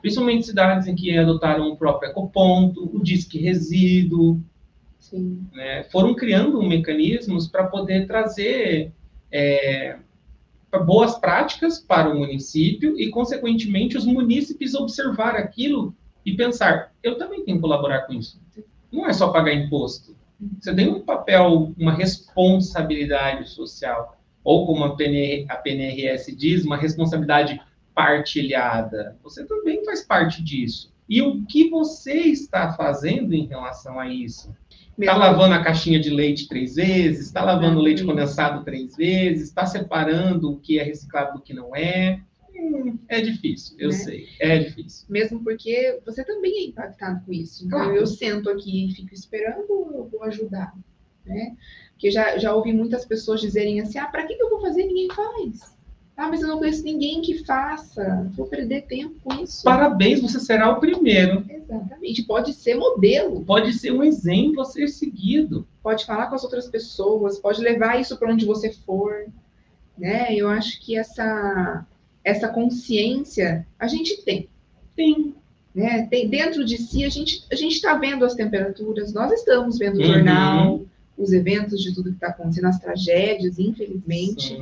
Principalmente 0.00 0.46
cidades 0.46 0.86
em 0.86 0.94
que 0.94 1.16
adotaram 1.16 1.68
o 1.68 1.76
próprio 1.76 2.10
ecoponto, 2.10 2.90
o 2.92 3.02
disque 3.02 3.38
resíduo, 3.38 4.42
né? 5.52 5.84
foram 5.84 6.14
criando 6.14 6.62
mecanismos 6.62 7.48
para 7.48 7.66
poder 7.66 8.06
trazer 8.06 8.92
é, 9.30 9.96
boas 10.84 11.18
práticas 11.18 11.78
para 11.78 12.10
o 12.10 12.18
município 12.18 12.98
e, 12.98 13.10
consequentemente, 13.10 13.96
os 13.96 14.04
munícipes 14.04 14.74
observar 14.74 15.36
aquilo 15.36 15.94
e 16.24 16.34
pensar: 16.34 16.92
eu 17.02 17.16
também 17.16 17.44
tenho 17.44 17.58
que 17.58 17.62
colaborar 17.62 18.02
com 18.02 18.14
isso. 18.14 18.40
Não 18.90 19.06
é 19.06 19.12
só 19.12 19.28
pagar 19.28 19.54
imposto. 19.54 20.14
Você 20.60 20.74
tem 20.74 20.88
um 20.88 21.00
papel, 21.00 21.72
uma 21.78 21.92
responsabilidade 21.92 23.48
social, 23.50 24.18
ou 24.42 24.66
como 24.66 24.84
a, 24.84 24.96
PNR, 24.96 25.46
a 25.48 25.56
PNRS 25.56 26.36
diz, 26.36 26.64
uma 26.64 26.76
responsabilidade 26.76 27.60
partilhada. 27.94 29.16
Você 29.22 29.44
também 29.44 29.84
faz 29.84 30.02
parte 30.02 30.42
disso. 30.42 30.92
E 31.08 31.20
o 31.20 31.44
que 31.44 31.68
você 31.68 32.14
está 32.14 32.72
fazendo 32.72 33.34
em 33.34 33.46
relação 33.46 34.00
a 34.00 34.08
isso? 34.08 34.54
Está 34.98 35.16
lavando 35.16 35.54
a 35.54 35.62
caixinha 35.62 35.98
de 35.98 36.10
leite 36.10 36.48
três 36.48 36.74
vezes, 36.76 37.26
está 37.26 37.42
lavando 37.42 37.78
o 37.78 37.82
leite 37.82 38.04
condensado 38.04 38.64
três 38.64 38.94
vezes, 38.96 39.48
está 39.48 39.66
separando 39.66 40.52
o 40.52 40.58
que 40.58 40.78
é 40.78 40.82
reciclado 40.82 41.34
do 41.34 41.42
que 41.42 41.54
não 41.54 41.74
é. 41.74 42.20
Hum, 42.62 42.96
é 43.08 43.20
difícil, 43.20 43.76
eu 43.78 43.88
né? 43.88 43.94
sei, 43.94 44.28
é 44.38 44.58
difícil. 44.60 45.04
Mesmo 45.08 45.42
porque 45.42 46.00
você 46.06 46.24
também 46.24 46.52
é 46.52 46.66
impactado 46.66 47.24
com 47.26 47.32
isso. 47.32 47.66
Então, 47.66 47.78
claro. 47.80 47.96
eu 47.96 48.06
sento 48.06 48.48
aqui 48.48 48.86
e 48.86 48.94
fico 48.94 49.12
esperando, 49.12 49.66
eu 49.68 50.08
vou 50.10 50.22
ajudar, 50.22 50.72
né? 51.26 51.56
Porque 51.92 52.10
já, 52.10 52.38
já 52.38 52.54
ouvi 52.54 52.72
muitas 52.72 53.04
pessoas 53.04 53.40
dizerem 53.40 53.80
assim, 53.80 53.98
ah, 53.98 54.06
para 54.06 54.26
que, 54.26 54.34
que 54.36 54.42
eu 54.42 54.50
vou 54.50 54.60
fazer? 54.60 54.84
Ninguém 54.84 55.08
faz. 55.10 55.72
Ah, 56.16 56.28
mas 56.28 56.42
eu 56.42 56.48
não 56.48 56.58
conheço 56.58 56.84
ninguém 56.84 57.20
que 57.20 57.42
faça. 57.44 58.30
Vou 58.36 58.46
perder 58.46 58.82
tempo 58.82 59.16
com 59.24 59.42
isso. 59.42 59.64
Parabéns, 59.64 60.20
você 60.20 60.38
será 60.38 60.70
o 60.70 60.78
primeiro. 60.78 61.44
Exatamente. 61.48 62.22
Pode 62.24 62.52
ser 62.52 62.74
modelo. 62.76 63.44
Pode 63.44 63.72
ser 63.72 63.92
um 63.92 64.04
exemplo 64.04 64.60
a 64.60 64.64
ser 64.64 64.88
seguido. 64.88 65.66
Pode 65.82 66.04
falar 66.04 66.28
com 66.28 66.34
as 66.34 66.44
outras 66.44 66.68
pessoas, 66.68 67.38
pode 67.38 67.60
levar 67.60 68.00
isso 68.00 68.16
para 68.16 68.32
onde 68.32 68.44
você 68.44 68.70
for. 68.70 69.26
Né? 69.98 70.34
Eu 70.34 70.48
acho 70.48 70.80
que 70.80 70.96
essa, 70.96 71.86
essa 72.24 72.48
consciência 72.48 73.66
a 73.78 73.86
gente 73.86 74.22
tem. 74.22 74.48
Tem. 74.94 75.34
Né? 75.74 76.06
tem 76.10 76.28
dentro 76.28 76.64
de 76.66 76.76
si, 76.76 77.02
a 77.02 77.08
gente 77.08 77.46
a 77.50 77.56
está 77.56 77.94
vendo 77.94 78.26
as 78.26 78.34
temperaturas, 78.34 79.14
nós 79.14 79.32
estamos 79.32 79.78
vendo 79.78 79.96
o 79.96 80.00
uhum. 80.00 80.06
jornal, 80.06 80.82
os 81.16 81.32
eventos 81.32 81.80
de 81.80 81.94
tudo 81.94 82.10
que 82.10 82.16
está 82.16 82.28
acontecendo, 82.28 82.66
as 82.66 82.78
tragédias, 82.78 83.58
infelizmente. 83.58 84.58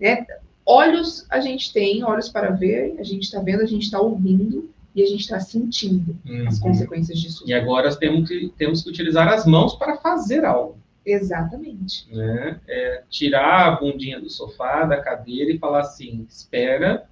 Né? 0.00 0.26
Olhos 0.66 1.24
a 1.30 1.40
gente 1.40 1.72
tem, 1.72 2.02
olhos 2.02 2.28
para 2.28 2.50
ver, 2.50 2.96
a 2.98 3.04
gente 3.04 3.22
está 3.22 3.40
vendo, 3.40 3.62
a 3.62 3.66
gente 3.66 3.84
está 3.84 4.00
ouvindo 4.00 4.68
e 4.94 5.02
a 5.02 5.06
gente 5.06 5.20
está 5.20 5.38
sentindo 5.38 6.16
uhum. 6.26 6.48
as 6.48 6.58
consequências 6.58 7.20
disso. 7.20 7.44
E 7.46 7.54
agora 7.54 7.94
temos 7.94 8.28
que, 8.28 8.52
temos 8.58 8.82
que 8.82 8.90
utilizar 8.90 9.28
as 9.28 9.46
mãos 9.46 9.76
para 9.76 9.96
fazer 9.96 10.44
algo. 10.44 10.76
Exatamente. 11.08 12.06
Né? 12.14 12.60
É, 12.68 13.02
tirar 13.08 13.66
a 13.66 13.76
bundinha 13.76 14.20
do 14.20 14.28
sofá, 14.28 14.84
da 14.84 15.00
cadeira 15.00 15.50
e 15.50 15.58
falar 15.58 15.80
assim: 15.80 16.26
espera, 16.28 17.08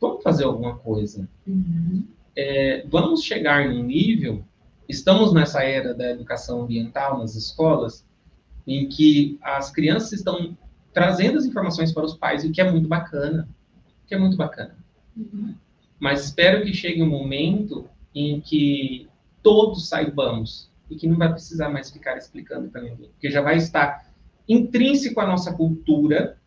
vamos 0.00 0.22
fazer 0.22 0.44
alguma 0.44 0.78
coisa. 0.78 1.28
Uhum. 1.46 2.06
É, 2.34 2.84
vamos 2.88 3.22
chegar 3.22 3.68
num 3.68 3.82
nível. 3.82 4.42
Estamos 4.88 5.34
nessa 5.34 5.62
era 5.62 5.92
da 5.92 6.10
educação 6.10 6.62
ambiental 6.62 7.18
nas 7.18 7.34
escolas, 7.34 8.06
em 8.66 8.88
que 8.88 9.38
as 9.42 9.70
crianças 9.70 10.12
estão 10.12 10.56
trazendo 10.94 11.36
as 11.36 11.44
informações 11.44 11.92
para 11.92 12.06
os 12.06 12.14
pais, 12.14 12.44
o 12.44 12.50
que 12.50 12.60
é 12.60 12.70
muito 12.70 12.88
bacana. 12.88 13.46
O 14.04 14.08
que 14.08 14.14
é 14.14 14.18
muito 14.18 14.36
bacana. 14.38 14.74
Uhum. 15.14 15.54
Mas 16.00 16.24
espero 16.24 16.64
que 16.64 16.72
chegue 16.72 17.02
um 17.02 17.08
momento 17.08 17.86
em 18.14 18.40
que 18.40 19.06
todos 19.42 19.88
saibamos 19.88 20.70
e 20.90 20.96
que 20.96 21.06
não 21.06 21.16
vai 21.16 21.30
precisar 21.30 21.68
mais 21.68 21.90
ficar 21.90 22.16
explicando 22.16 22.68
para 22.68 22.82
ninguém, 22.82 23.10
porque 23.10 23.30
já 23.30 23.40
vai 23.40 23.56
estar 23.56 24.06
intrínseco 24.48 25.20
à 25.20 25.26
nossa 25.26 25.52
cultura, 25.52 26.38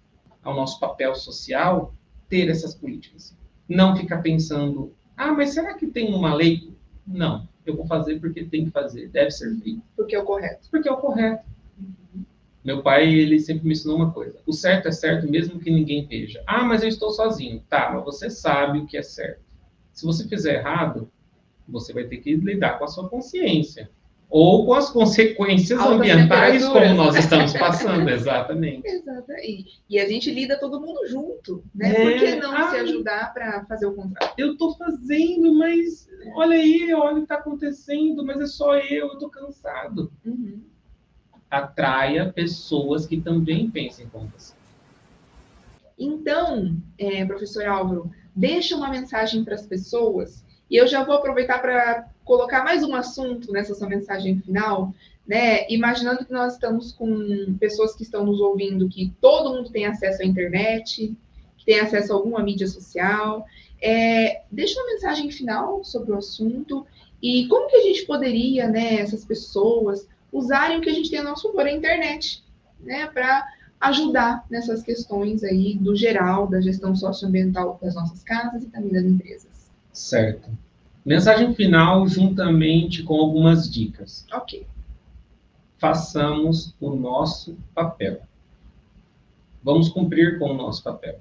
ao 0.43 0.55
nosso 0.55 0.79
papel 0.79 1.13
social, 1.15 1.93
ter 2.27 2.49
essas 2.49 2.73
políticas. 2.73 3.37
Não 3.69 3.95
ficar 3.95 4.21
pensando, 4.21 4.93
ah, 5.15 5.31
mas 5.31 5.53
será 5.53 5.73
que 5.75 5.87
tem 5.87 6.13
uma 6.13 6.33
lei? 6.33 6.75
Não, 7.05 7.47
eu 7.65 7.75
vou 7.75 7.85
fazer 7.85 8.19
porque 8.19 8.43
tem 8.43 8.65
que 8.65 8.71
fazer, 8.71 9.09
deve 9.09 9.31
ser 9.31 9.55
feito. 9.57 9.81
Porque 9.95 10.15
é 10.15 10.19
o 10.19 10.25
correto. 10.25 10.67
Porque 10.69 10.89
é 10.89 10.91
o 10.91 10.97
correto. 10.97 11.45
Meu 12.63 12.83
pai, 12.83 13.11
ele 13.11 13.39
sempre 13.39 13.65
me 13.65 13.73
ensinou 13.73 13.97
uma 13.97 14.11
coisa: 14.11 14.39
o 14.45 14.53
certo 14.53 14.87
é 14.87 14.91
certo 14.91 15.29
mesmo 15.29 15.59
que 15.59 15.71
ninguém 15.71 16.05
veja. 16.05 16.43
Ah, 16.45 16.63
mas 16.63 16.83
eu 16.83 16.89
estou 16.89 17.11
sozinho. 17.11 17.63
Tá, 17.69 17.91
mas 17.93 18.03
você 18.03 18.29
sabe 18.29 18.79
o 18.79 18.85
que 18.85 18.97
é 18.97 19.03
certo. 19.03 19.41
Se 19.93 20.05
você 20.05 20.27
fizer 20.27 20.59
errado, 20.59 21.11
você 21.67 21.93
vai 21.93 22.03
ter 22.03 22.17
que 22.17 22.35
lidar 22.35 22.77
com 22.77 22.85
a 22.85 22.87
sua 22.87 23.09
consciência. 23.09 23.89
Ou 24.31 24.65
com 24.65 24.73
as 24.73 24.89
consequências 24.89 25.79
ambientais, 25.79 26.65
como 26.65 26.93
nós 26.95 27.15
estamos 27.17 27.51
passando, 27.59 28.09
exatamente. 28.09 28.87
Exatamente. 28.87 29.83
E 29.89 29.99
a 29.99 30.07
gente 30.07 30.31
lida 30.31 30.57
todo 30.57 30.79
mundo 30.79 31.05
junto, 31.07 31.63
né? 31.75 31.91
É, 31.91 32.03
Por 32.03 32.19
que 32.19 32.35
não 32.37 32.55
ah, 32.55 32.71
se 32.71 32.77
ajudar 32.77 33.33
para 33.33 33.65
fazer 33.65 33.85
o 33.85 33.93
contrário? 33.93 34.33
Eu 34.37 34.53
estou 34.53 34.73
fazendo, 34.77 35.53
mas 35.53 36.09
olha 36.33 36.55
aí, 36.55 36.93
olha 36.93 37.13
o 37.13 37.17
que 37.17 37.23
está 37.23 37.35
acontecendo, 37.35 38.25
mas 38.25 38.39
é 38.39 38.47
só 38.47 38.77
eu, 38.77 39.07
eu 39.07 39.13
estou 39.13 39.29
cansado. 39.29 40.11
Uhum 40.25 40.71
atraia 41.51 42.31
pessoas 42.31 43.05
que 43.05 43.19
também 43.19 43.69
pensem 43.69 44.07
como 44.07 44.27
você. 44.29 44.53
Então, 45.99 46.77
é, 46.97 47.25
professor 47.25 47.67
Álvaro, 47.67 48.09
deixa 48.33 48.75
uma 48.75 48.89
mensagem 48.89 49.43
para 49.43 49.55
as 49.55 49.67
pessoas 49.67 50.40
e 50.71 50.77
eu 50.77 50.87
já 50.87 51.03
vou 51.03 51.15
aproveitar 51.15 51.61
para 51.61 52.07
colocar 52.23 52.63
mais 52.63 52.81
um 52.81 52.95
assunto 52.95 53.51
nessa 53.51 53.75
sua 53.75 53.89
mensagem 53.89 54.39
final, 54.39 54.95
né? 55.27 55.69
Imaginando 55.69 56.25
que 56.25 56.31
nós 56.31 56.53
estamos 56.53 56.93
com 56.93 57.57
pessoas 57.59 57.93
que 57.93 58.03
estão 58.03 58.25
nos 58.25 58.39
ouvindo, 58.39 58.87
que 58.87 59.13
todo 59.19 59.53
mundo 59.53 59.69
tem 59.69 59.85
acesso 59.85 60.21
à 60.21 60.25
internet, 60.25 61.13
que 61.57 61.65
tem 61.65 61.81
acesso 61.81 62.13
a 62.13 62.15
alguma 62.15 62.41
mídia 62.41 62.67
social. 62.67 63.45
É, 63.81 64.43
deixa 64.49 64.79
uma 64.79 64.93
mensagem 64.93 65.29
final 65.29 65.83
sobre 65.83 66.13
o 66.13 66.17
assunto 66.17 66.87
e 67.21 67.49
como 67.49 67.67
que 67.67 67.75
a 67.75 67.83
gente 67.83 68.05
poderia, 68.05 68.69
né, 68.69 68.95
essas 69.01 69.25
pessoas, 69.25 70.07
usarem 70.31 70.77
o 70.77 70.81
que 70.81 70.89
a 70.89 70.93
gente 70.93 71.09
tem 71.09 71.19
a 71.19 71.23
nosso 71.23 71.49
favor, 71.49 71.65
a 71.65 71.71
internet, 71.71 72.41
né, 72.79 73.07
para 73.07 73.45
ajudar 73.81 74.45
nessas 74.49 74.81
questões 74.83 75.43
aí 75.43 75.75
do 75.75 75.97
geral 75.97 76.47
da 76.47 76.61
gestão 76.61 76.95
socioambiental 76.95 77.77
das 77.81 77.93
nossas 77.93 78.23
casas 78.23 78.63
e 78.63 78.67
também 78.67 78.93
das 78.93 79.03
empresas. 79.03 79.50
Certo. 79.91 80.49
Mensagem 81.05 81.53
final 81.53 82.07
juntamente 82.07 83.03
com 83.03 83.15
algumas 83.15 83.69
dicas. 83.69 84.25
Ok. 84.31 84.65
Façamos 85.77 86.75
o 86.79 86.95
nosso 86.95 87.57
papel. 87.73 88.21
Vamos 89.63 89.89
cumprir 89.89 90.37
com 90.37 90.51
o 90.51 90.53
nosso 90.53 90.83
papel. 90.83 91.19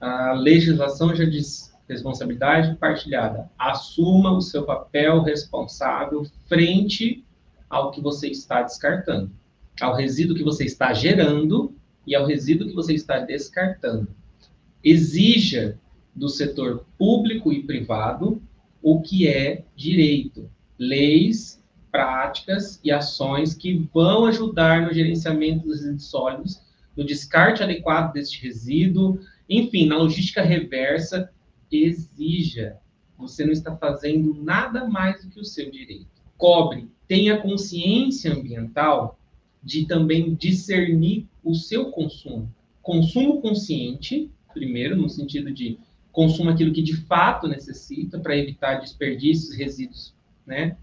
A 0.00 0.32
legislação 0.32 1.14
já 1.14 1.24
diz 1.24 1.72
responsabilidade 1.88 2.74
partilhada. 2.76 3.48
Assuma 3.58 4.32
o 4.32 4.40
seu 4.40 4.64
papel 4.64 5.22
responsável 5.22 6.26
frente 6.48 7.24
ao 7.70 7.90
que 7.90 8.00
você 8.00 8.28
está 8.28 8.62
descartando, 8.62 9.30
ao 9.80 9.94
resíduo 9.94 10.36
que 10.36 10.44
você 10.44 10.64
está 10.64 10.92
gerando 10.92 11.74
e 12.06 12.14
ao 12.14 12.26
resíduo 12.26 12.68
que 12.68 12.74
você 12.74 12.94
está 12.94 13.20
descartando. 13.20 14.08
Exija 14.82 15.78
do 16.16 16.28
setor 16.28 16.84
público 16.98 17.52
e 17.52 17.62
privado 17.62 18.42
o 18.82 19.00
que 19.00 19.28
é 19.28 19.64
direito, 19.76 20.50
leis, 20.78 21.62
práticas 21.92 22.80
e 22.82 22.90
ações 22.90 23.54
que 23.54 23.88
vão 23.94 24.26
ajudar 24.26 24.86
no 24.86 24.92
gerenciamento 24.92 25.66
dos 25.66 25.76
resíduos 25.76 26.04
sólidos, 26.04 26.62
no 26.96 27.04
descarte 27.04 27.62
adequado 27.62 28.12
deste 28.12 28.42
resíduo, 28.42 29.20
enfim, 29.48 29.86
na 29.86 29.96
logística 29.96 30.42
reversa, 30.42 31.30
exija. 31.70 32.78
Você 33.18 33.44
não 33.44 33.52
está 33.52 33.76
fazendo 33.76 34.34
nada 34.42 34.84
mais 34.88 35.22
do 35.22 35.30
que 35.30 35.40
o 35.40 35.44
seu 35.44 35.70
direito. 35.70 36.06
Cobre 36.36 36.88
tenha 37.06 37.40
consciência 37.40 38.32
ambiental 38.32 39.18
de 39.62 39.86
também 39.86 40.34
discernir 40.34 41.26
o 41.42 41.54
seu 41.54 41.90
consumo. 41.90 42.52
Consumo 42.82 43.40
consciente, 43.40 44.30
primeiro, 44.52 44.96
no 44.96 45.08
sentido 45.08 45.52
de 45.52 45.78
consumo 46.16 46.48
aquilo 46.48 46.72
que 46.72 46.80
de 46.80 46.96
fato 46.96 47.46
necessita 47.46 48.18
para 48.18 48.34
evitar 48.34 48.80
desperdícios, 48.80 49.54
resíduos, 49.54 50.14
né, 50.46 50.74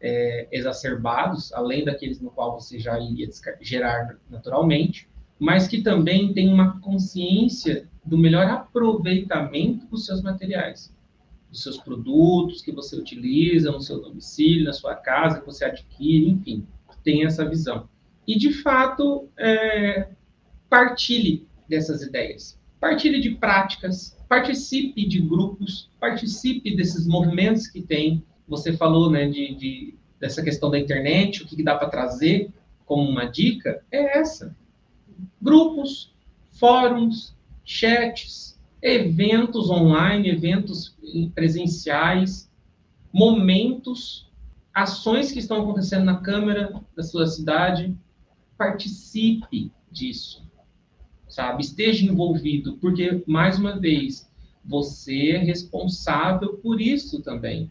é, 0.00 0.48
exacerbados, 0.50 1.52
além 1.52 1.84
daqueles 1.84 2.20
no 2.20 2.28
qual 2.28 2.60
você 2.60 2.76
já 2.76 2.98
iria 2.98 3.28
gerar 3.60 4.18
naturalmente, 4.28 5.08
mas 5.38 5.68
que 5.68 5.80
também 5.80 6.32
tem 6.32 6.52
uma 6.52 6.80
consciência 6.80 7.88
do 8.04 8.18
melhor 8.18 8.46
aproveitamento 8.50 9.86
dos 9.86 10.04
seus 10.06 10.20
materiais 10.22 10.92
dos 11.48 11.62
seus 11.62 11.78
produtos 11.78 12.62
que 12.62 12.70
você 12.70 12.96
utiliza 12.96 13.72
no 13.72 13.80
seu 13.80 14.00
domicílio, 14.00 14.64
na 14.64 14.72
sua 14.72 14.94
casa, 14.94 15.40
que 15.40 15.46
você 15.46 15.64
adquire, 15.64 16.28
enfim, 16.28 16.64
tem 17.02 17.24
essa 17.24 17.44
visão. 17.44 17.88
E, 18.24 18.38
de 18.38 18.52
fato, 18.52 19.28
é, 19.36 20.10
partilhe 20.68 21.48
dessas 21.68 22.02
ideias, 22.02 22.59
partilhe 22.80 23.20
de 23.20 23.30
práticas, 23.32 24.16
participe 24.28 25.06
de 25.06 25.20
grupos, 25.20 25.90
participe 26.00 26.74
desses 26.74 27.06
movimentos 27.06 27.66
que 27.66 27.82
tem. 27.82 28.24
Você 28.48 28.72
falou 28.72 29.10
né, 29.10 29.28
de, 29.28 29.54
de 29.54 29.94
dessa 30.18 30.42
questão 30.42 30.70
da 30.70 30.78
internet, 30.78 31.42
o 31.42 31.46
que, 31.46 31.56
que 31.56 31.62
dá 31.62 31.74
para 31.74 31.88
trazer 31.88 32.52
como 32.84 33.08
uma 33.08 33.24
dica, 33.24 33.84
é 33.90 34.18
essa. 34.18 34.56
Grupos, 35.40 36.12
fóruns, 36.52 37.36
chats, 37.64 38.58
eventos 38.82 39.70
online, 39.70 40.28
eventos 40.28 40.96
presenciais, 41.34 42.50
momentos, 43.12 44.28
ações 44.74 45.30
que 45.30 45.38
estão 45.38 45.62
acontecendo 45.62 46.04
na 46.04 46.16
Câmara 46.16 46.82
da 46.96 47.02
sua 47.02 47.26
cidade. 47.26 47.96
Participe 48.58 49.72
disso, 49.90 50.49
sabe? 51.30 51.62
Esteja 51.62 52.04
envolvido, 52.04 52.76
porque, 52.78 53.22
mais 53.26 53.58
uma 53.58 53.78
vez, 53.78 54.28
você 54.64 55.30
é 55.30 55.38
responsável 55.38 56.54
por 56.58 56.80
isso 56.80 57.22
também. 57.22 57.70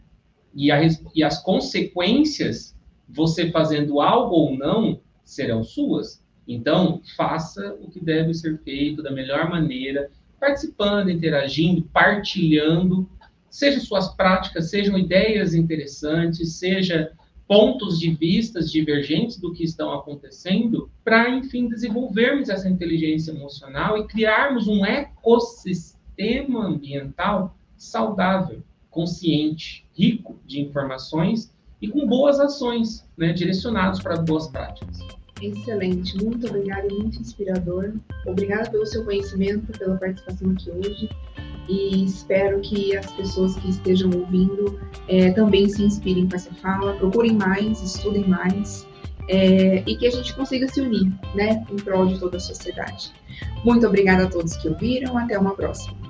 E, 0.52 0.72
a, 0.72 0.80
e 1.14 1.22
as 1.22 1.40
consequências, 1.40 2.76
você 3.08 3.50
fazendo 3.50 4.00
algo 4.00 4.34
ou 4.34 4.56
não, 4.56 5.00
serão 5.22 5.62
suas. 5.62 6.24
Então, 6.48 7.00
faça 7.16 7.74
o 7.80 7.88
que 7.88 8.02
deve 8.02 8.34
ser 8.34 8.58
feito 8.62 9.02
da 9.02 9.12
melhor 9.12 9.48
maneira, 9.48 10.10
participando, 10.40 11.10
interagindo, 11.10 11.82
partilhando, 11.92 13.08
seja 13.48 13.78
suas 13.78 14.08
práticas, 14.14 14.70
sejam 14.70 14.98
ideias 14.98 15.54
interessantes, 15.54 16.54
seja 16.54 17.12
pontos 17.50 17.98
de 17.98 18.12
vistas 18.12 18.70
divergentes 18.70 19.36
do 19.36 19.52
que 19.52 19.64
estão 19.64 19.92
acontecendo, 19.92 20.88
para, 21.02 21.28
enfim, 21.30 21.66
desenvolvermos 21.68 22.48
essa 22.48 22.68
inteligência 22.68 23.32
emocional 23.32 23.98
e 23.98 24.06
criarmos 24.06 24.68
um 24.68 24.86
ecossistema 24.86 26.64
ambiental 26.64 27.56
saudável, 27.76 28.62
consciente, 28.88 29.84
rico 29.92 30.38
de 30.46 30.60
informações 30.60 31.52
e 31.82 31.88
com 31.88 32.06
boas 32.06 32.38
ações, 32.38 33.04
né, 33.18 33.34
para 34.00 34.22
boas 34.22 34.46
práticas. 34.46 35.00
Excelente, 35.42 36.22
muito 36.22 36.46
obrigada, 36.46 36.86
muito 36.88 37.18
inspirador. 37.18 37.94
Obrigada 38.26 38.70
pelo 38.70 38.86
seu 38.86 39.04
conhecimento, 39.04 39.76
pela 39.76 39.96
participação 39.96 40.52
aqui 40.52 40.70
hoje. 40.70 41.08
E 41.68 42.04
espero 42.04 42.60
que 42.60 42.96
as 42.96 43.12
pessoas 43.12 43.56
que 43.56 43.70
estejam 43.70 44.10
ouvindo 44.10 44.80
é, 45.08 45.30
também 45.32 45.68
se 45.68 45.82
inspirem 45.84 46.28
com 46.28 46.36
essa 46.36 46.52
fala, 46.54 46.94
procurem 46.94 47.34
mais, 47.34 47.82
estudem 47.82 48.26
mais 48.26 48.86
é, 49.28 49.82
e 49.86 49.96
que 49.96 50.06
a 50.06 50.10
gente 50.10 50.34
consiga 50.34 50.68
se 50.68 50.80
unir, 50.80 51.12
né, 51.34 51.64
em 51.70 51.76
prol 51.76 52.06
de 52.06 52.18
toda 52.18 52.36
a 52.36 52.40
sociedade. 52.40 53.12
Muito 53.64 53.86
obrigada 53.86 54.24
a 54.24 54.26
todos 54.28 54.56
que 54.56 54.68
ouviram, 54.68 55.16
até 55.16 55.38
uma 55.38 55.54
próxima. 55.54 56.09